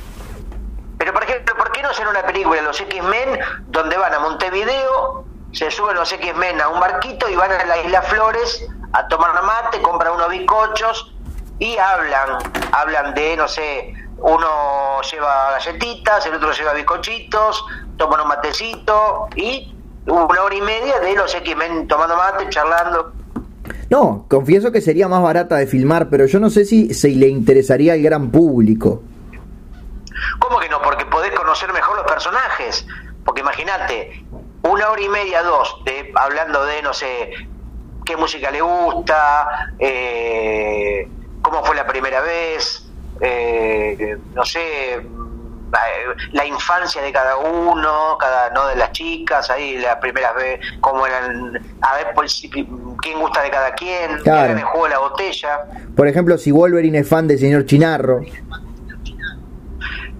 [0.97, 5.25] Pero por ejemplo, ¿por qué no hacer una película los X-Men donde van a Montevideo,
[5.51, 9.31] se suben los X-Men a un barquito y van a la isla Flores a tomar
[9.43, 11.13] mate, compran unos bizcochos
[11.59, 12.37] y hablan,
[12.71, 17.65] hablan de, no sé, uno lleva galletitas, el otro lleva bizcochitos,
[17.97, 19.75] toman un matecito y
[20.07, 23.13] una hora y media de los X-Men tomando mate, charlando.
[23.93, 27.27] No, confieso que sería más barata de filmar, pero yo no sé si se le
[27.27, 29.03] interesaría al gran público.
[30.39, 30.81] ¿Cómo que no?
[30.81, 32.87] Porque podés conocer mejor los personajes.
[33.23, 34.25] Porque imagínate,
[34.63, 37.33] una hora y media, dos, de, hablando de, no sé,
[38.03, 41.07] qué música le gusta, eh,
[41.43, 42.89] cómo fue la primera vez,
[43.21, 45.05] eh, no sé,
[46.31, 51.05] la infancia de cada uno, cada no de las chicas, ahí las primeras veces, cómo
[51.07, 54.45] eran, a ver pues, quién gusta de cada quien, Claro.
[54.45, 55.59] quién me juego la botella.
[55.95, 58.21] Por ejemplo, si Wolverine es fan del señor Chinarro.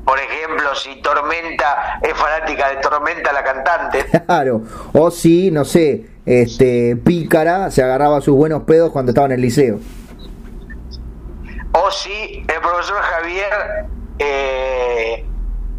[0.06, 4.06] Por ejemplo, si Tormenta es fanática de Tormenta la cantante.
[4.26, 4.62] Claro.
[4.94, 9.42] O si, no sé, este Pícara se agarraba sus buenos pedos cuando estaba en el
[9.42, 9.80] liceo.
[11.72, 13.86] o si el profesor Javier
[14.20, 15.26] eh,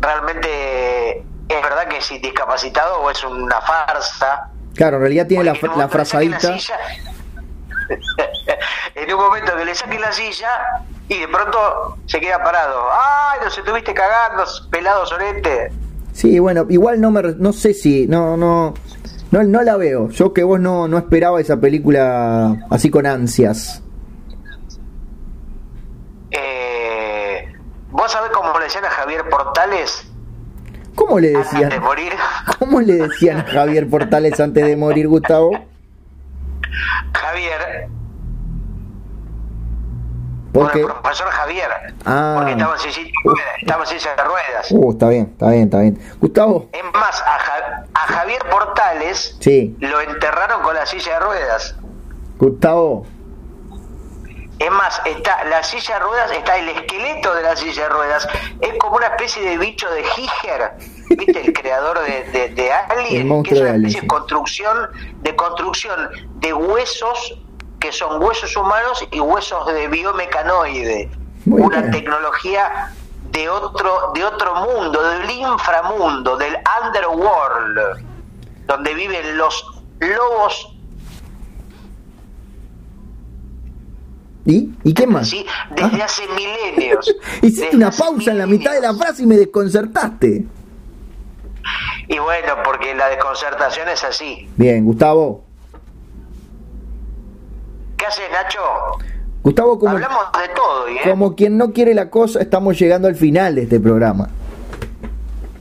[0.04, 4.50] realmente es verdad que es discapacitado o es una farsa.
[4.74, 6.38] Claro, en realidad tiene la, Porque la frazadita.
[6.58, 6.78] silla-
[8.94, 10.48] en un momento que le saquen la silla
[11.08, 12.82] y de pronto se queda parado.
[12.92, 15.70] ¡Ay, nos estuviste cagando, pelado sorete!
[16.12, 18.72] Sí, bueno, igual no me no sé si no no
[19.32, 20.08] no no la veo.
[20.10, 23.82] Yo que vos no no esperaba esa película así con ansias.
[26.30, 26.63] Eh,
[27.96, 30.10] ¿Vos sabés cómo le decían a Javier Portales
[30.96, 31.70] ¿Cómo le antes decían?
[31.70, 32.12] de morir?
[32.58, 35.52] ¿Cómo le decían a Javier Portales antes de morir, Gustavo?
[37.12, 37.88] Javier,
[40.52, 41.68] por el profesor Javier,
[42.04, 42.34] Ah.
[42.36, 44.66] porque estaba en silla de ruedas, estaba en silla de ruedas.
[44.70, 45.98] Uh, está bien, está bien, está bien.
[46.20, 49.76] Gustavo, Es más, a, Ja- a Javier Portales Sí.
[49.80, 51.76] lo enterraron con la silla de ruedas.
[52.38, 53.06] Gustavo.
[54.64, 58.26] Es más, está la silla de ruedas, está el esqueleto de la silla de ruedas.
[58.62, 60.72] Es como una especie de bicho de Giger,
[61.10, 61.38] ¿viste?
[61.38, 64.88] El creador de, de, Alien, que es una especie de construcción,
[65.20, 67.38] de construcción de huesos
[67.78, 71.10] que son huesos humanos y huesos de biomecanoide.
[71.44, 71.92] Muy una bien.
[71.92, 72.90] tecnología
[73.32, 76.56] de otro, de otro mundo, del inframundo, del
[76.86, 78.02] underworld,
[78.66, 79.62] donde viven los
[79.98, 80.73] lobos
[84.46, 84.74] ¿Y?
[84.84, 85.30] ¿Y qué más?
[85.30, 85.44] ¿sí?
[85.70, 87.14] desde Ah, hace milenios.
[87.42, 90.44] hiciste Desde una pausa en la mitad de la frase y me desconcertaste.
[92.08, 94.48] Y bueno, porque la desconcertación es así.
[94.56, 95.44] Bien, Gustavo.
[97.96, 98.60] ¿Qué haces, Nacho?
[99.42, 101.00] Gustavo, como, Hablamos de todo, ¿y, ¿eh?
[101.04, 104.28] como quien no quiere la cosa, estamos llegando al final de este programa.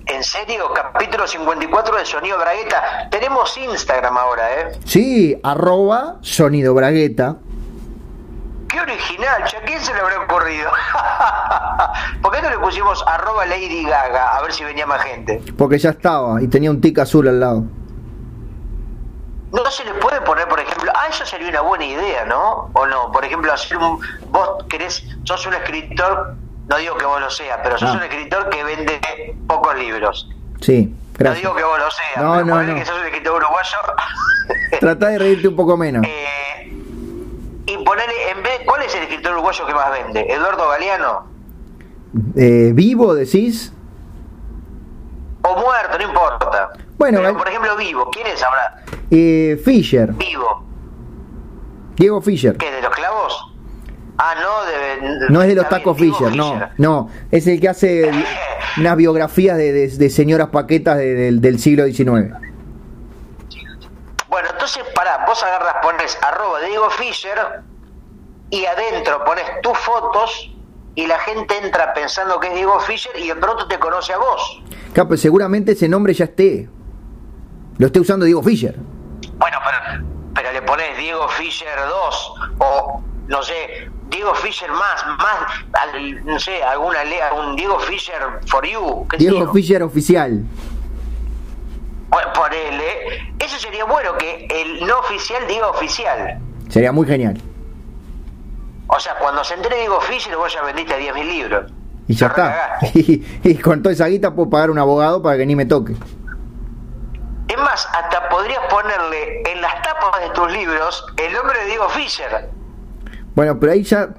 [0.05, 3.09] En serio, capítulo 54 de Sonido Bragueta.
[3.09, 4.79] Tenemos Instagram ahora, ¿eh?
[4.85, 7.37] Sí, arroba sonido bragueta.
[8.73, 10.71] Qué original, ¿a quién se le habrá ocurrido?
[12.23, 14.35] ¿Por qué no le pusimos arroba Lady Gaga?
[14.35, 15.39] A ver si venía más gente.
[15.55, 17.63] Porque ya estaba y tenía un tic azul al lado.
[19.51, 22.71] No se le puede poner, por ejemplo, ah, eso sería una buena idea, ¿no?
[22.73, 23.99] O no, por ejemplo, hacer un,
[24.31, 26.33] vos querés, sos un escritor,
[26.67, 27.93] no digo que vos lo seas, pero sos Ah.
[27.97, 28.99] un escritor que vende
[29.47, 30.27] pocos libros.
[30.61, 31.41] Sí, No gracias.
[31.43, 32.75] digo que vos lo seas, No, pero no, no.
[32.75, 33.77] que sos un escritor uruguayo.
[34.79, 36.03] Trata de reírte un poco menos.
[36.07, 36.52] Eh,
[37.65, 40.21] y ponerle, en vez, ¿cuál es el escritor uruguayo que más vende?
[40.33, 41.27] ¿Eduardo Galeano?
[42.35, 43.73] Eh, ¿Vivo decís?
[45.43, 46.69] O muerto, no importa.
[46.97, 48.09] Bueno, Pero, por ejemplo, vivo.
[48.11, 48.83] ¿Quién es ahora?
[49.11, 50.63] Eh, Fisher, Vivo.
[51.97, 52.57] Diego Fisher.
[52.57, 53.53] ¿Qué, de los clavos?
[54.17, 57.09] Ah, no, de, No es de los tacos Fisher, no, no.
[57.31, 58.09] Es el que hace
[58.77, 62.33] unas biografías de, de- señoras paquetas de- del- del siglo XIX.
[64.33, 67.37] Bueno, entonces, pará, vos agarras, pones arroba Diego Fisher
[68.49, 70.49] y adentro pones tus fotos
[70.95, 74.17] y la gente entra pensando que es Diego Fisher y de pronto te conoce a
[74.17, 74.63] vos.
[74.93, 76.67] Claro, pues seguramente ese nombre ya esté.
[77.77, 78.75] Lo esté usando Diego Fisher.
[79.37, 80.03] Bueno, pero,
[80.33, 86.39] pero le pones Diego Fisher 2 o, no sé, Diego Fisher más, más, al- no
[86.39, 89.07] sé, alguna le- algún Diego Fisher for you.
[89.09, 89.51] qué Diego yo.
[89.53, 89.87] Fisher
[92.13, 92.33] oficial.
[92.33, 93.33] Bueno, ponele.
[93.39, 96.39] Eso sería bueno, que el no oficial diga oficial.
[96.69, 97.39] Sería muy genial.
[98.87, 101.71] O sea, cuando se entere Diego Fisher, vos ya vendiste 10.000 libros.
[102.07, 102.77] Y ya está.
[102.93, 105.93] Y, y con toda esa guita puedo pagar un abogado para que ni me toque.
[107.47, 111.89] Es más, hasta podrías ponerle en las tapas de tus libros el nombre de Diego
[111.89, 112.49] Fisher.
[113.35, 114.09] Bueno, pero ahí ya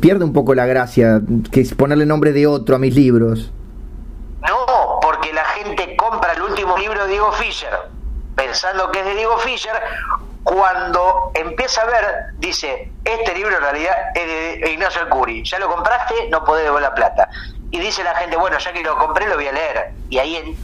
[0.00, 1.20] pierde un poco la gracia,
[1.50, 3.52] que es ponerle nombre de otro a mis libros.
[6.80, 7.70] Libro de Diego Fisher
[8.34, 9.72] pensando que es de Diego Fisher.
[10.42, 12.04] Cuando empieza a ver,
[12.38, 15.44] dice, este libro en realidad es de Ignacio Alcuri.
[15.44, 17.28] Ya lo compraste, no podés devolver la plata.
[17.70, 19.92] Y dice la gente, bueno, ya que lo compré, lo voy a leer.
[20.08, 20.56] Y ahí en-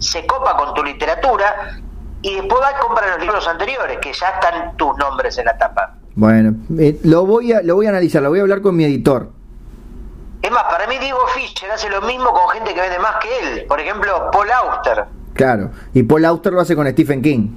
[0.00, 1.76] se copa con tu literatura
[2.22, 5.58] y después va a comprar los libros anteriores, que ya están tus nombres en la
[5.58, 5.96] tapa.
[6.14, 8.84] Bueno, eh, lo voy a lo voy a analizar, lo voy a hablar con mi
[8.84, 9.30] editor.
[10.42, 13.38] Es más, para mí Diego Fisher hace lo mismo con gente que vende más que
[13.40, 13.66] él.
[13.68, 15.04] Por ejemplo, Paul Auster.
[15.40, 15.70] Claro.
[15.94, 17.48] Y Paul Auster lo hace con Stephen King.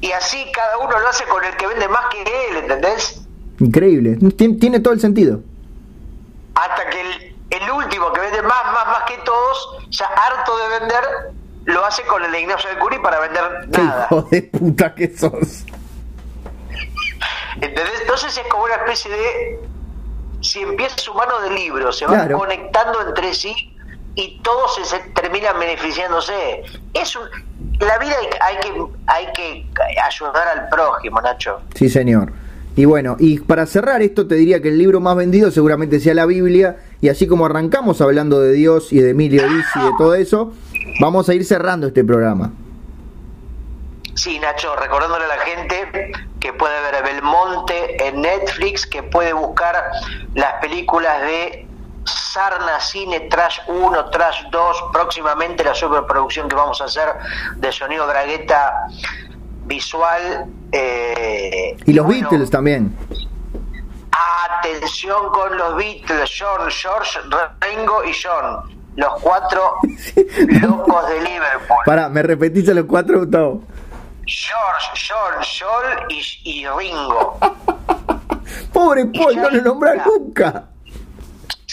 [0.00, 3.24] Y así cada uno lo hace con el que vende más que él, ¿entendés?
[3.60, 4.18] Increíble.
[4.36, 5.40] Tien- tiene todo el sentido.
[6.56, 10.80] Hasta que el, el último que vende más, más, más que todo ya harto de
[10.80, 11.04] vender,
[11.66, 14.06] lo hace con el Ignacio de Curi para vender nada.
[14.10, 15.64] hijo de puta que sos.
[17.60, 18.00] ¿Entendés?
[18.00, 19.60] Entonces es como una especie de.
[20.40, 22.38] Si empieza su mano de libro, se van Claro.
[22.38, 23.73] conectando entre sí
[24.14, 26.62] y todos se, se terminan beneficiándose.
[26.92, 27.22] Es un,
[27.80, 29.66] la vida hay, hay que hay que
[30.00, 31.60] ayudar al prójimo, Nacho.
[31.74, 32.32] Sí, señor.
[32.76, 36.14] Y bueno, y para cerrar esto te diría que el libro más vendido seguramente sea
[36.14, 39.92] la Biblia, y así como arrancamos hablando de Dios y de Emilio Dizzi y de
[39.96, 40.52] todo eso,
[41.00, 42.52] vamos a ir cerrando este programa.
[44.14, 49.74] Sí, Nacho, recordándole a la gente que puede ver Belmonte en Netflix, que puede buscar
[50.34, 51.66] las películas de
[52.04, 57.08] Sarna Cine Trash 1, Trash 2, próximamente la superproducción que vamos a hacer
[57.56, 58.86] de sonido bragueta
[59.66, 60.46] visual.
[60.72, 62.94] eh, Y los bueno, Beatles también.
[64.58, 67.18] Atención con los Beatles, George, George,
[67.60, 69.74] Ringo y John, los cuatro
[70.62, 71.78] locos de Liverpool.
[71.84, 73.62] Pará, me repetís a los cuatro, Gustavo.
[74.26, 77.38] George, George, Joel y, y Ringo.
[78.72, 80.64] Pobre Paul, no lo nombra nunca.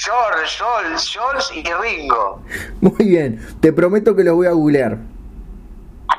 [0.03, 2.41] George, Joel, Jules y Ringo.
[2.81, 4.97] Muy bien, te prometo que los voy a googlear.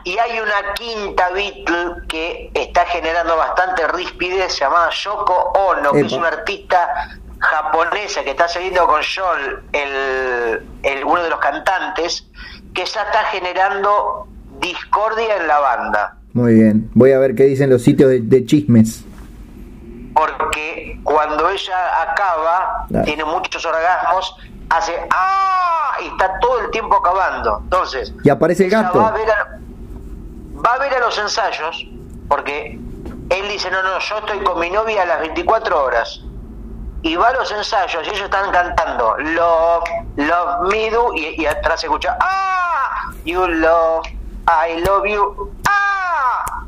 [0.05, 6.07] Y hay una quinta Beatle que está generando bastante rispidez llamada Yoko Ono, que Epa.
[6.07, 6.89] es una artista
[7.39, 12.27] japonesa que está saliendo con Joel, el, el- uno de los cantantes,
[12.75, 14.27] que ya está generando
[14.61, 16.17] discordia en la banda.
[16.33, 19.05] Muy bien, voy a ver qué dicen los sitios de, de chismes.
[20.15, 23.05] Porque cuando ella acaba, Claro.
[23.05, 24.37] tiene muchos orgasmos,
[24.71, 25.93] hace ¡ah!
[26.03, 27.59] y está todo el tiempo acabando.
[27.65, 29.01] Entonces, Y aparece el ella gato.
[29.01, 29.59] Va a, ver a,
[30.65, 31.87] va a ver a los ensayos,
[32.29, 32.79] porque
[33.31, 36.21] él dice, no, no, yo estoy con mi novia a las 24 horas.
[37.05, 39.85] Y va a los ensayos y ellos están cantando Love,
[40.17, 43.11] Love Me Do y, y atrás se escucha ¡Ah!
[43.25, 44.07] You love,
[44.47, 46.63] I love you, ¡Ah!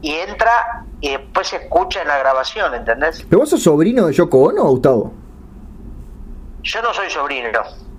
[0.00, 3.26] Y entra y después se escucha en la grabación, ¿entendés?
[3.28, 5.12] ¿Pero vos sos sobrino de Yoko Ono, Gustavo?
[6.62, 7.50] Yo no soy sobrino.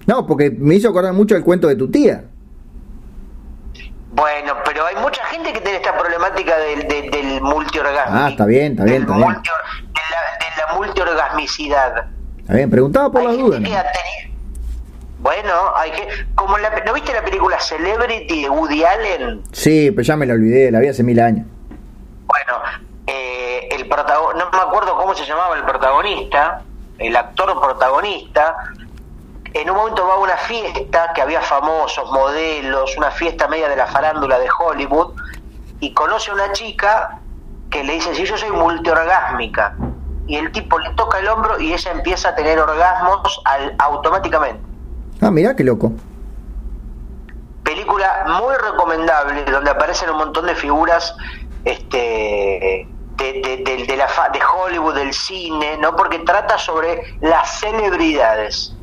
[0.08, 2.24] No, porque me hizo acordar mucho el cuento de tu tía.
[4.12, 8.16] Bueno, pero hay mucha gente que tiene esta problemática del, del, del multiorgasmo.
[8.18, 9.28] Ah, está bien, está bien, está bien.
[9.30, 12.06] de, la, de la multiorgasmicidad.
[12.40, 13.62] Está bien, preguntaba por Hay las dudas.
[13.62, 13.70] ¿no?
[15.20, 16.08] Bueno, hay que...
[16.34, 19.42] Como la, ¿No viste la película Celebrity de Woody Allen?
[19.52, 21.46] Sí, pero ya me lo olvidé, la vi hace mil años.
[22.28, 22.54] Bueno,
[23.08, 26.62] eh, el no me acuerdo cómo se llamaba el protagonista,
[26.98, 28.56] el actor protagonista,
[29.54, 33.76] en un momento va a una fiesta que había famosos, modelos, una fiesta media de
[33.76, 35.14] la farándula de Hollywood,
[35.80, 37.20] y conoce a una chica
[37.70, 39.76] que le dice, si yo soy multiorgásmica,
[40.28, 44.62] y el tipo le toca el hombro y ella empieza a tener orgasmos al- automáticamente.
[45.22, 45.92] Ah, mirá qué loco.
[47.64, 51.16] película muy recomendable donde aparecen un montón de figuras
[51.64, 52.88] este
[53.18, 57.60] de, de- de- de la fa- de Hollywood del cine no porque trata sobre las
[57.60, 58.76] celebridades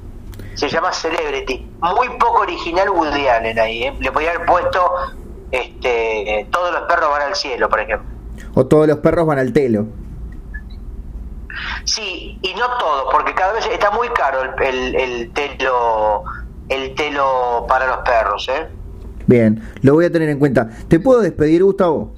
[0.55, 3.95] se llama Celebrity muy poco original Woody Allen ahí ¿eh?
[4.01, 4.81] le podía haber puesto
[5.51, 8.09] este todos los perros van al cielo por ejemplo
[8.55, 9.87] O todos los perros van al telo.
[11.85, 16.23] sí y no todos porque cada vez está muy caro el, el, el telo
[16.69, 18.67] el telo para los perros ¿eh?
[19.27, 20.69] Bien, lo voy a tener en cuenta.
[20.89, 22.13] ¿Te puedo despedir, Gustavo?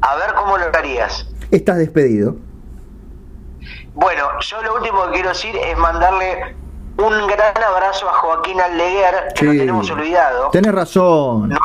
[0.00, 0.32] a ver
[0.76, 2.36] harías Estás despedido.
[3.94, 6.54] Bueno, yo lo último que quiero decir es mandarle
[6.98, 9.58] un gran abrazo a Joaquín Aldeguer, que lo Sí.
[9.58, 10.50] tenemos olvidado.
[10.50, 11.48] Tenés razón.
[11.50, 11.58] Nu-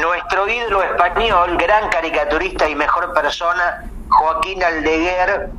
[0.00, 5.50] Nuestro ídolo español, gran caricaturista y mejor persona, Joaquín Aldeguer,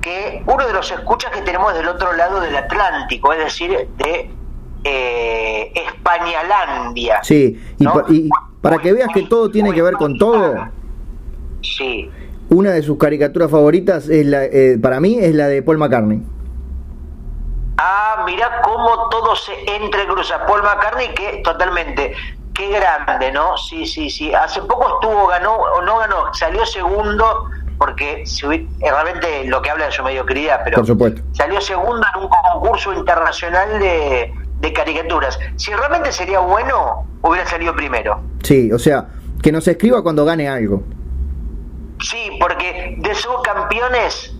[0.00, 4.30] que uno de los escuchas que tenemos del otro lado del Atlántico, es decir, de
[4.84, 7.20] eh, Españalandia.
[7.22, 7.92] Sí, y, ¿no?
[7.92, 8.30] pa- y
[8.62, 10.54] para que veas que todo tiene que ver con todo,
[11.76, 12.10] Sí.
[12.50, 16.22] una de sus caricaturas favoritas es la, eh, para mí es la de Paul McCartney.
[17.78, 20.46] Ah, mirá cómo todo se entrecruza.
[20.46, 22.14] Paul McCartney, que totalmente,
[22.54, 23.56] qué grande, ¿no?
[23.58, 24.32] Sí, sí, sí.
[24.32, 29.68] Hace poco estuvo, ganó, o no ganó, salió segundo, porque si eh, realmente lo que
[29.70, 31.20] habla de su mediocridad, pero Por supuesto.
[31.32, 35.38] salió segundo en un concurso internacional de, de caricaturas.
[35.56, 38.20] Si realmente sería bueno, hubiera salido primero.
[38.42, 39.08] Sí, o sea,
[39.42, 40.82] que nos escriba cuando gane algo.
[42.00, 44.34] Sí, porque de subcampeones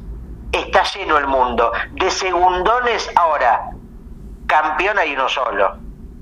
[0.52, 1.72] está lleno el mundo.
[1.92, 3.70] De segundones, ahora,
[4.46, 5.76] campeón hay uno solo.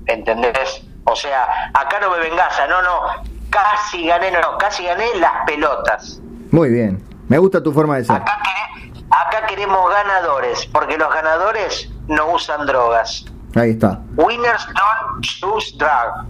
[0.07, 0.83] ¿Entendés?
[1.05, 3.01] O sea, acá no me venganza, no, no.
[3.49, 6.21] Casi gané, no, no, casi gané las pelotas.
[6.51, 8.15] Muy bien, me gusta tu forma de ser.
[8.15, 8.37] Acá,
[9.09, 13.25] acá queremos ganadores, porque los ganadores no usan drogas.
[13.55, 14.01] Ahí está.
[14.17, 16.25] Winners don't choose drag.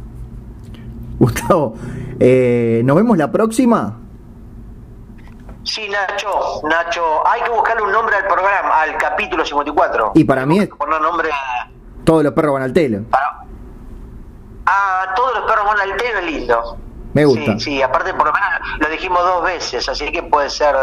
[1.18, 1.76] Gustavo,
[2.20, 3.98] eh, ¿nos vemos la próxima?
[5.66, 10.12] Sí, Nacho, Nacho, hay que buscarle un nombre al programa, al capítulo 54.
[10.16, 10.70] Y para mí es...
[10.70, 11.30] Poner nombre...
[12.04, 13.04] Todos los perros van al telo.
[13.10, 13.42] Para...
[14.68, 16.78] Ah, todos los perros van al telo es lindo.
[17.14, 17.54] Me gusta.
[17.58, 20.76] Sí, sí, aparte por lo menos lo dijimos dos veces, así que puede ser...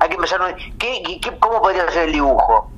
[0.00, 0.40] Hay que empezar...
[0.78, 2.70] ¿Qué, qué, cómo podría ser el dibujo?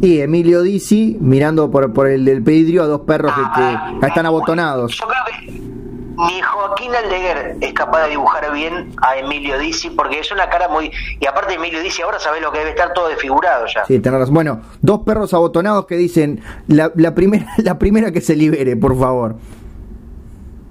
[0.00, 4.06] Y Emilio Dizzi mirando por, por el del pedrio a dos perros que, Ah, que
[4.06, 4.96] están abotonados.
[4.96, 5.71] Yo creo que
[6.16, 10.68] ni Joaquín Aldeguer es capaz de dibujar bien a Emilio Dizzi porque es una cara
[10.68, 10.90] muy...
[11.20, 13.84] Y aparte Emilio Dizzi ahora sabés lo que debe estar todo desfigurado ya.
[13.84, 14.34] Sí, tenés razón.
[14.34, 18.98] Bueno, dos perros abotonados que dicen la, la, primera, la primera que se libere, por
[18.98, 19.36] favor.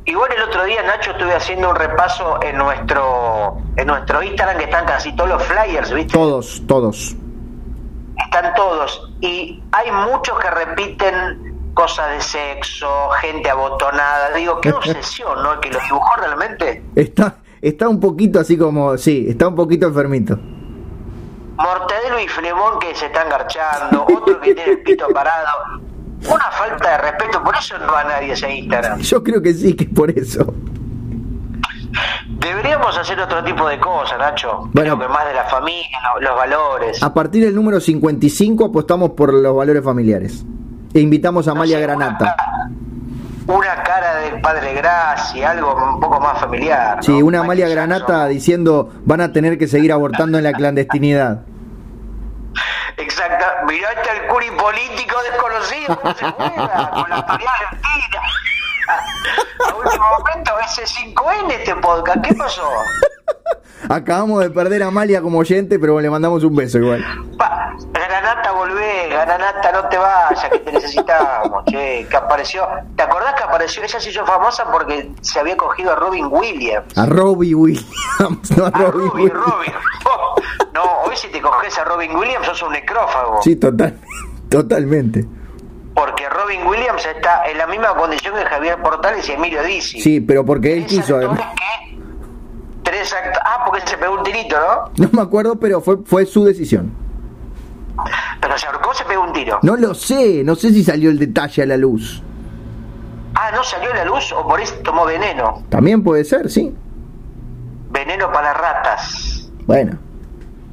[0.06, 4.64] Igual el otro día, Nacho, estuve haciendo un repaso en nuestro en nuestro Instagram que
[4.64, 6.12] están casi todos los flyers, ¿viste?
[6.12, 7.16] Todos, todos.
[8.18, 9.12] Están todos.
[9.22, 14.32] Y hay muchos que repiten cosas de sexo, gente abotonada.
[14.36, 15.54] Digo, qué obsesión, ¿no?
[15.54, 16.84] El que lo dibujó realmente.
[16.96, 20.38] Está, está un poquito así como, sí, está un poquito enfermito.
[21.58, 25.48] Mortadelo y Fremón que se están garchando, otro que tiene el pito parado.
[26.28, 29.00] Una falta de respeto, por eso no va nadie a ese Instagram.
[29.00, 30.54] Yo creo que sí, que es por eso.
[32.40, 34.70] Deberíamos hacer otro tipo de cosas, Nacho.
[34.74, 34.98] Bueno.
[34.98, 37.04] Creo que más de la familia, lo- los valores.
[37.04, 40.44] A partir del número 55 apostamos por los valores familiares.
[40.94, 42.36] E invitamos a Amalia No sé, Granata.
[43.48, 46.98] Una, una cara del padre Gracia, algo un poco más familiar.
[46.98, 47.04] ¿no?
[47.04, 47.70] Sí, una Amalia.
[47.70, 51.46] Granata diciendo van a tener que seguir abortando en la clandestinidad.
[52.98, 53.46] Exacto.
[53.68, 58.22] Mirá hasta el curi político desconocido cómo se juega con la argentina.
[59.70, 62.22] A último momento, ese 5N este podcast.
[62.26, 62.70] ¿Qué pasó?
[63.90, 67.04] Acabamos de perder a Amalia como oyente, pero le mandamos un beso igual.
[67.38, 67.74] Pa,
[68.12, 73.44] Granata, volvé, Granata, no te vayas, que te necesitamos, che, que apareció, ¿te acordás que
[73.44, 73.84] apareció?
[73.84, 76.98] Ella se hizo famosa porque se había cogido a Robin Williams.
[76.98, 77.88] A Robbie Williams,
[78.58, 79.46] no a A Robbie Robin, Williams.
[79.46, 79.74] Robin.
[80.06, 80.36] Oh,
[80.74, 83.42] no, hoy si te coges a Robin Williams sos un necrófago.
[83.44, 83.98] Sí, total,
[84.50, 85.26] totalmente.
[85.96, 90.02] Porque Robin Williams está en la misma condición que Javier Portales y Emilio Dizzi.
[90.02, 91.56] Sí, pero porque él quiso actores además.
[92.84, 94.92] Tres act- Ah, porque se pegó un tirito, ¿no?
[95.06, 96.92] No me acuerdo, pero fue, fue su decisión.
[98.40, 99.60] Pero se ahorcó, se pegó un tiro.
[99.62, 102.22] No lo sé, no sé si salió el detalle a la luz.
[103.36, 105.64] Ah, ¿no salió a la luz o por eso tomó veneno?
[105.70, 106.74] También puede ser, sí.
[107.90, 109.50] Veneno para ratas.
[109.66, 109.98] Bueno,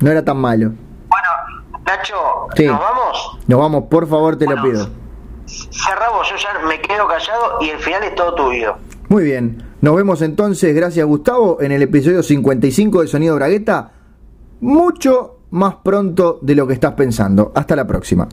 [0.01, 0.73] no era tan malo.
[1.09, 2.15] Bueno, Nacho,
[2.57, 2.67] Sí.
[2.67, 3.39] ¿nos vamos?
[3.47, 4.89] Nos vamos, por favor, te lo pido.
[5.47, 8.75] Cerramos, yo ya me quedo callado y el final es todo tuyo.
[9.09, 13.93] Muy bien, nos vemos entonces, gracias Gustavo, en el episodio 55 de Sonido Bragueta,
[14.61, 17.53] mucho más pronto de lo que estás pensando.
[17.55, 18.29] Hasta la próxima.